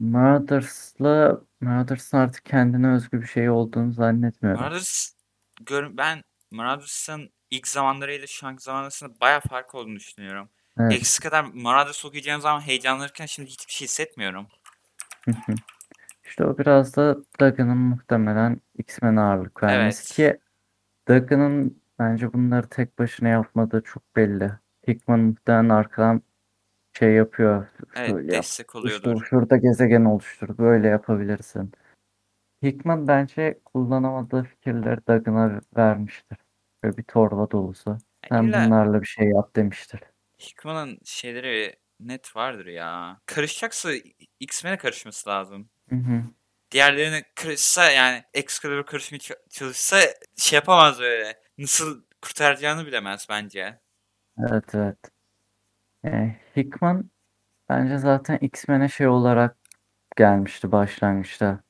Murders'la 0.00 1.40
Murders'ın 1.62 2.18
artık 2.18 2.44
kendine 2.44 2.88
özgü 2.88 3.20
bir 3.20 3.26
şey 3.26 3.50
olduğunu 3.50 3.92
zannetmiyorum. 3.92 4.60
Marauders 4.60 5.12
gör, 5.60 5.96
ben 5.96 6.22
Marauders'ın 6.50 7.30
ilk 7.50 7.68
zamanlarıyla 7.68 8.26
şu 8.26 8.46
anki 8.46 8.70
arasında 8.70 9.20
bayağı 9.20 9.40
fark 9.40 9.74
olduğunu 9.74 9.96
düşünüyorum. 9.96 10.48
Evet. 10.78 10.92
Eksi 10.92 11.22
kadar 11.22 11.44
Marauders 11.44 12.04
okuyacağım 12.04 12.40
zaman 12.40 12.60
heyecanlanırken 12.60 13.26
şimdi 13.26 13.50
hiçbir 13.50 13.72
şey 13.72 13.88
hissetmiyorum. 13.88 14.46
İşte 16.24 16.44
o 16.44 16.58
biraz 16.58 16.96
da 16.96 17.16
Duggan'ın 17.40 17.76
muhtemelen 17.76 18.60
X-Men 18.78 19.16
ağırlık 19.16 19.62
vermesi 19.62 20.22
Evet. 20.22 20.36
ki 20.36 20.40
Duggan'ın 21.08 21.82
bence 21.98 22.32
bunları 22.32 22.68
tek 22.68 22.98
başına 22.98 23.28
yapmadığı 23.28 23.82
çok 23.82 24.16
belli. 24.16 24.50
Hickman 24.88 25.20
muhtemelen 25.20 25.68
arkadan 25.68 26.22
şey 26.98 27.12
yapıyor. 27.12 27.66
Evet 27.94 28.08
Şöyle 28.08 28.32
yap. 28.34 28.42
destek 28.42 28.66
İşte 28.66 28.78
oluyordur. 28.78 29.24
şurada 29.24 29.56
gezegen 29.56 30.04
oluştur. 30.04 30.58
Böyle 30.58 30.88
yapabilirsin. 30.88 31.72
Hickman 32.62 33.08
bence 33.08 33.60
kullanamadığı 33.64 34.42
fikirleri 34.42 35.00
Duggan'a 35.08 35.60
vermiştir. 35.76 36.38
Böyle 36.82 36.96
bir 36.96 37.02
torba 37.02 37.50
dolusu. 37.50 37.98
Sen 38.28 38.44
İlla 38.44 38.66
bunlarla 38.66 39.00
bir 39.00 39.06
şey 39.06 39.28
yap 39.28 39.56
demiştir. 39.56 40.00
Hickman'ın 40.40 40.98
şeyleri 41.04 41.76
net 42.00 42.36
vardır 42.36 42.66
ya. 42.66 43.20
Karışacaksa 43.26 43.90
X-Men'e 44.40 44.76
karışması 44.78 45.30
lazım. 45.30 45.70
Hı 45.88 45.96
hı. 45.96 46.22
Diğerlerine 46.70 47.22
karışsa 47.34 47.90
yani 47.90 48.24
Excalibur 48.34 48.86
karışmaya 48.86 49.18
ç- 49.18 49.48
çalışsa 49.50 49.96
şey 50.36 50.56
yapamaz 50.56 51.00
böyle. 51.00 51.42
Nasıl 51.58 52.02
kurtaracağını 52.22 52.86
bilemez 52.86 53.26
bence. 53.30 53.80
Evet 54.38 54.74
evet. 54.74 54.98
Yani 56.04 56.36
Hickman 56.56 57.10
bence 57.68 57.98
zaten 57.98 58.38
X-Men'e 58.40 58.88
şey 58.88 59.08
olarak 59.08 59.56
gelmişti 60.16 60.72
başlangıçta. 60.72 61.60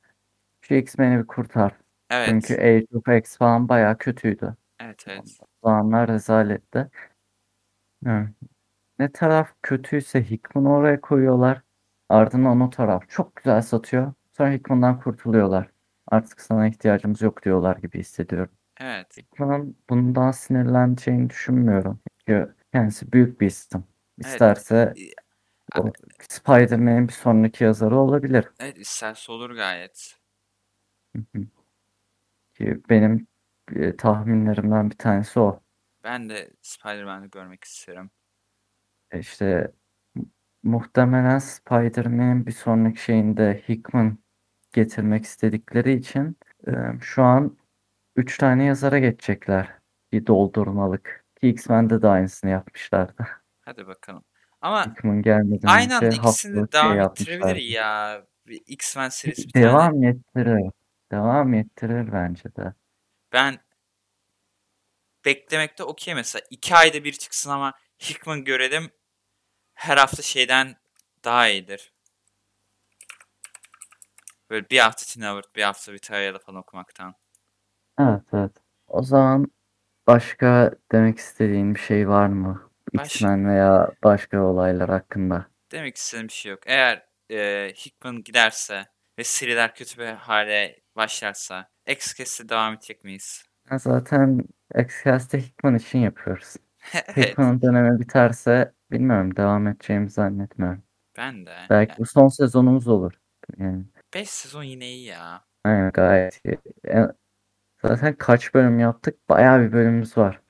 Şu 0.61 0.75
X-Men'i 0.75 1.18
bir 1.18 1.27
kurtar. 1.27 1.73
Evet. 2.11 2.29
Çünkü 2.29 2.55
Age 2.55 2.87
of 2.95 3.09
X 3.18 3.37
falan 3.37 3.68
bayağı 3.68 3.99
kötüydü. 3.99 4.57
Evet 4.81 5.05
evet. 5.09 5.38
Zamanlar 5.64 6.09
rezaletti. 6.09 6.90
Evet. 8.07 8.29
Ne 8.99 9.12
taraf 9.12 9.55
kötüyse 9.62 10.31
Hickman'ı 10.31 10.73
oraya 10.73 11.01
koyuyorlar. 11.01 11.62
Ardından 12.09 12.61
o 12.61 12.71
taraf 12.71 13.09
çok 13.09 13.37
güzel 13.37 13.62
satıyor. 13.62 14.12
Sonra 14.33 14.53
Hickman'dan 14.53 15.01
kurtuluyorlar. 15.01 15.71
Artık 16.09 16.40
sana 16.40 16.66
ihtiyacımız 16.68 17.23
yok 17.23 17.45
diyorlar 17.45 17.77
gibi 17.77 17.99
hissediyorum. 17.99 18.53
Evet. 18.81 19.16
Hickman'ın 19.16 19.77
bundan 19.90 20.31
sinirleneceğini 20.31 21.31
düşünmüyorum. 21.31 22.01
Çünkü 22.18 22.55
kendisi 22.73 23.12
büyük 23.12 23.40
bir 23.40 23.47
isim. 23.47 23.85
Evet. 24.20 24.33
İsterse 24.33 24.94
E, 25.77 25.81
o 25.81 25.92
Spider-Man'in 26.29 27.09
bir 27.09 27.12
sonraki 27.12 27.64
yazarı 27.64 27.98
olabilir. 27.98 28.48
Evet 28.61 28.79
isterse 28.79 29.33
olur 29.33 29.51
gayet. 29.51 30.16
Hı 31.16 31.22
hı. 31.37 31.42
Ki 32.55 32.81
benim 32.88 33.27
e, 33.77 33.96
tahminlerimden 33.96 34.90
bir 34.90 34.98
tanesi 34.98 35.40
o. 35.40 35.61
Ben 36.05 36.29
de 36.29 36.51
Spider-Man'i 36.62 37.31
görmek 37.31 37.64
isterim. 37.64 38.11
E 39.11 39.18
İşte 39.18 39.72
mu- 40.14 40.31
muhtemelen 40.62 41.38
Spider-Man'in 41.38 42.46
bir 42.46 42.53
sonraki 42.53 43.03
şeyinde 43.03 43.62
Hickman 43.68 44.18
getirmek 44.72 45.25
istedikleri 45.25 45.92
için 45.92 46.37
e, 46.68 46.72
şu 47.01 47.22
an 47.22 47.57
3 48.16 48.38
tane 48.38 48.64
yazara 48.64 48.98
geçecekler. 48.98 49.68
Bir 50.12 50.27
doldurmalık. 50.27 51.25
Ki 51.40 51.48
X-Men'de 51.48 52.03
de 52.03 52.09
aynısını 52.09 52.51
yapmışlardı. 52.51 53.27
Hadi 53.64 53.87
bakalım. 53.87 54.25
Ama 54.61 54.94
gelmeden 55.20 55.68
aynı 55.68 55.96
önce 55.96 56.07
anda 56.07 56.09
ikisini 56.09 56.55
de 56.55 56.59
haftalık 56.61 56.72
şey 56.72 56.83
devam 56.83 57.01
ettirebilir 57.01 57.57
ya. 57.57 58.22
Bir 58.46 58.62
X-Men 58.66 59.09
serisi 59.09 59.48
bir 59.48 59.53
tane. 59.53 59.64
Devam 59.64 60.05
ettirir. 60.05 60.70
Devam 61.11 61.55
ettirir 61.55 62.12
bence 62.12 62.57
de. 62.57 62.75
Ben 63.33 63.59
beklemekte 65.25 65.85
okey 65.85 66.14
mesela. 66.14 66.42
iki 66.51 66.77
ayda 66.77 67.05
bir 67.05 67.12
çıksın 67.12 67.51
ama 67.51 67.72
Hickman 67.98 68.44
görelim. 68.44 68.90
Her 69.75 69.96
hafta 69.96 70.22
şeyden 70.22 70.77
daha 71.25 71.48
iyidir. 71.48 71.92
Böyle 74.51 74.70
bir 74.70 74.79
hafta 74.79 75.05
Teen 75.07 75.27
Howard, 75.29 75.57
bir 75.57 75.62
hafta 75.62 75.92
Vitalia'da 75.92 76.38
falan 76.38 76.61
okumaktan. 76.61 77.14
Evet 77.98 78.22
evet. 78.33 78.53
O 78.88 79.03
zaman 79.03 79.46
başka 80.07 80.75
demek 80.92 81.18
istediğin 81.18 81.75
bir 81.75 81.81
şey 81.81 82.09
var 82.09 82.27
mı? 82.27 82.72
Baş- 82.94 83.07
X-Men 83.16 83.48
veya 83.48 83.90
başka 84.05 84.40
olaylar 84.42 84.90
hakkında. 84.90 85.46
Demek 85.72 85.96
istediğim 85.96 86.28
bir 86.28 86.33
şey 86.33 86.50
yok. 86.50 86.61
Eğer 86.66 87.07
e, 87.31 87.68
Hickman 87.76 88.22
giderse 88.22 88.85
ve 89.18 89.24
seriler 89.24 89.74
kötü 89.74 89.98
bir 89.98 90.07
hale 90.07 90.81
başlarsa 90.96 91.70
X-Cast'e 91.87 92.48
devam 92.48 92.74
edecek 92.74 93.05
miyiz? 93.05 93.44
Zaten 93.72 94.44
X-Cast'ı 94.78 95.37
Hickman 95.37 95.74
için 95.74 95.98
yapıyoruz. 95.98 96.57
evet. 96.94 97.16
Hickman'ın 97.16 97.62
dönemi 97.62 98.00
biterse 98.00 98.72
bilmiyorum 98.90 99.37
devam 99.37 99.66
edeceğimizi 99.66 100.14
zannetmiyorum. 100.14 100.83
Ben 101.16 101.46
de. 101.46 101.57
Belki 101.70 101.98
bu 101.98 102.07
son 102.07 102.28
sezonumuz 102.28 102.88
olur. 102.88 103.12
Yani 103.59 103.85
5 104.14 104.31
sezon 104.31 104.62
yine 104.62 104.87
iyi 104.87 105.05
ya. 105.07 105.44
aynen 105.64 105.90
gayet 105.92 106.40
iyi. 106.44 106.59
E, 106.88 107.07
Zaten 107.83 108.14
kaç 108.14 108.55
bölüm 108.55 108.78
yaptık? 108.78 109.28
Bayağı 109.28 109.61
bir 109.61 109.72
bölümümüz 109.72 110.18
var. 110.18 110.40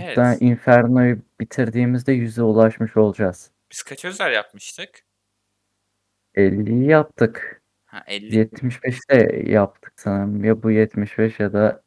Evet. 0.00 0.16
Muhtemelen 0.16 0.38
Inferno'yu 0.40 1.18
bitirdiğimizde 1.40 2.12
100'e 2.12 2.42
ulaşmış 2.42 2.96
olacağız. 2.96 3.50
Biz 3.72 3.82
kaç 3.82 4.04
özel 4.04 4.32
yapmıştık? 4.32 5.04
50'yi 6.34 6.88
yaptık. 6.90 7.62
Ha 7.86 7.98
Ha 7.98 8.04
50. 8.06 8.36
75'te 8.36 9.42
yaptık 9.50 9.92
sanırım. 9.96 10.44
Ya 10.44 10.62
bu 10.62 10.70
75 10.70 11.40
ya 11.40 11.52
da 11.52 11.82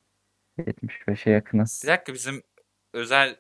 75'e 0.58 1.32
yakınız. 1.32 1.82
Bir 1.84 1.88
dakika 1.88 2.14
bizim 2.14 2.44
özel 2.94 3.36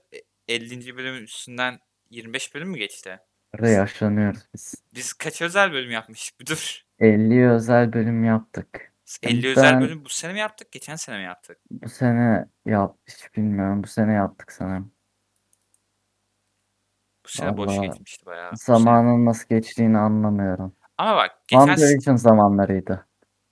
50. 0.47 0.97
bölüm 0.97 1.23
üstünden 1.23 1.79
25 2.10 2.55
bölüm 2.55 2.69
mü 2.69 2.77
geçti? 2.77 3.19
Burada 3.53 3.69
yaşlanıyoruz 3.69 4.47
biz. 4.53 4.75
Biz 4.95 5.13
kaç 5.13 5.41
özel 5.41 5.71
bölüm 5.73 5.91
yapmıştık? 5.91 6.39
Bir 6.39 6.45
dur. 6.45 6.81
50 6.99 7.49
özel 7.49 7.93
bölüm 7.93 8.23
yaptık. 8.23 8.90
50 9.24 9.47
özel 9.47 9.74
Ben- 9.74 9.82
bölüm 9.82 10.06
bu 10.06 10.10
sene 10.10 10.34
mi 10.34 10.39
yaptık? 10.39 10.71
Geçen 10.71 10.95
sene 10.95 11.17
mi 11.17 11.24
yaptık? 11.24 11.58
Bu 11.71 11.89
sene 11.89 12.45
yap 12.65 12.97
hiç 13.08 13.36
bilmiyorum. 13.38 13.84
Bu 13.84 13.88
sene 13.88 14.13
yaptık 14.13 14.52
sanırım. 14.52 14.93
Bu 17.26 17.30
sene 17.30 17.58
boş 17.58 17.67
Vallahi 17.69 17.88
geçmişti 17.88 18.26
bayağı. 18.26 18.52
bu 18.52 18.58
sene. 18.58 18.78
Zamanın 18.78 19.26
nasıl 19.26 19.50
geçtiğini 19.50 19.97
anlamıyorum. 19.97 20.76
Ama 20.97 21.15
bak 21.15 21.32
geçen 21.47 21.65
WandaVision 21.65 22.15
zamanlarıydı. 22.15 23.08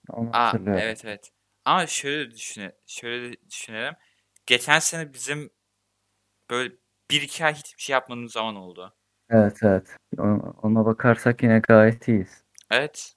Onu 0.09 0.29
Aa, 0.33 0.53
evet 0.67 1.05
evet. 1.05 1.31
Ama 1.65 1.87
şöyle 1.87 2.31
düşüne 2.31 2.71
şöyle 2.87 3.35
düşünelim. 3.49 3.93
Geçen 4.45 4.79
sene 4.79 5.13
bizim 5.13 5.49
böyle 6.49 6.73
bir 7.11 7.21
iki 7.21 7.45
ay 7.45 7.53
hiçbir 7.53 7.81
şey 7.81 7.93
yapmadığımız 7.93 8.31
zaman 8.31 8.55
oldu. 8.55 8.95
Evet 9.29 9.57
evet. 9.63 9.97
Ona 10.63 10.85
bakarsak 10.85 11.43
yine 11.43 11.59
gayet 11.59 12.07
iyiyiz. 12.07 12.43
Evet. 12.71 13.15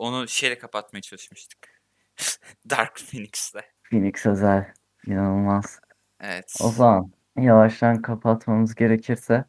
Onu 0.00 0.28
şeyle 0.28 0.58
kapatmaya 0.58 1.00
çalışmıştık. 1.00 1.82
Dark 2.70 3.00
Phoenix'le. 3.10 3.60
Phoenix 3.82 4.26
özel. 4.26 4.72
İnanılmaz. 5.06 5.80
Evet. 6.20 6.54
O 6.62 6.68
zaman 6.68 7.12
yavaştan 7.36 8.02
kapatmamız 8.02 8.74
gerekirse 8.74 9.44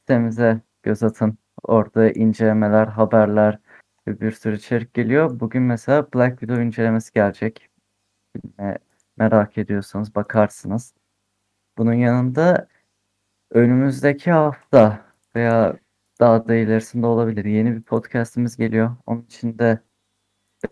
sitemize 0.00 0.60
göz 0.82 1.02
atın. 1.02 1.38
Orada 1.62 2.10
incelemeler, 2.10 2.86
haberler 2.86 3.58
ve 4.06 4.20
bir 4.20 4.32
sürü 4.32 4.56
içerik 4.56 4.94
geliyor. 4.94 5.40
Bugün 5.40 5.62
mesela 5.62 6.12
Black 6.14 6.40
Widow 6.40 6.64
incelemesi 6.64 7.12
gelecek. 7.12 7.68
Merak 9.16 9.58
ediyorsanız 9.58 10.14
bakarsınız. 10.14 10.94
Bunun 11.78 11.94
yanında 11.94 12.68
önümüzdeki 13.50 14.30
hafta 14.30 15.04
veya 15.34 15.76
daha 16.20 16.48
da 16.48 16.54
ilerisinde 16.54 17.06
olabilir. 17.06 17.44
Yeni 17.44 17.76
bir 17.76 17.82
podcastimiz 17.82 18.56
geliyor. 18.56 18.96
Onun 19.06 19.22
için 19.22 19.58
de 19.58 19.78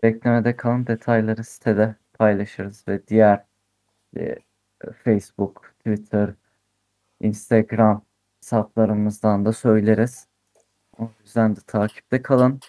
beklemede 0.03 0.55
kalın 0.55 0.87
detayları 0.87 1.43
sitede 1.43 1.95
paylaşırız 2.13 2.87
ve 2.87 3.07
diğer 3.07 3.45
e, 4.17 4.35
Facebook, 5.03 5.75
Twitter, 5.79 6.33
Instagram 7.21 8.05
hesaplarımızdan 8.41 9.45
da 9.45 9.53
söyleriz. 9.53 10.27
O 10.99 11.09
yüzden 11.23 11.55
de 11.55 11.59
takipte 11.67 12.21
kalın. 12.21 12.59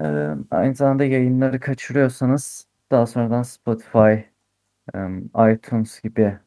Ee, 0.00 0.28
aynı 0.50 0.74
zamanda 0.74 1.04
yayınları 1.04 1.60
kaçırıyorsanız 1.60 2.66
daha 2.90 3.06
sonradan 3.06 3.42
Spotify, 3.42 4.14
em, 4.94 5.30
iTunes 5.52 6.00
gibi 6.00 6.38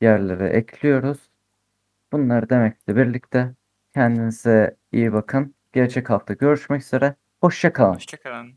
yerlere 0.00 0.48
ekliyoruz. 0.48 1.18
Bunları 2.12 2.50
demekle 2.50 2.96
birlikte 2.96 3.54
kendinize 3.94 4.76
iyi 4.92 5.12
bakın. 5.12 5.54
Gelecek 5.72 6.10
hafta 6.10 6.34
görüşmek 6.34 6.82
üzere. 6.82 7.14
Hoşça 7.40 7.72
kalın. 7.72 7.94
Hoşçakalın. 7.94 8.52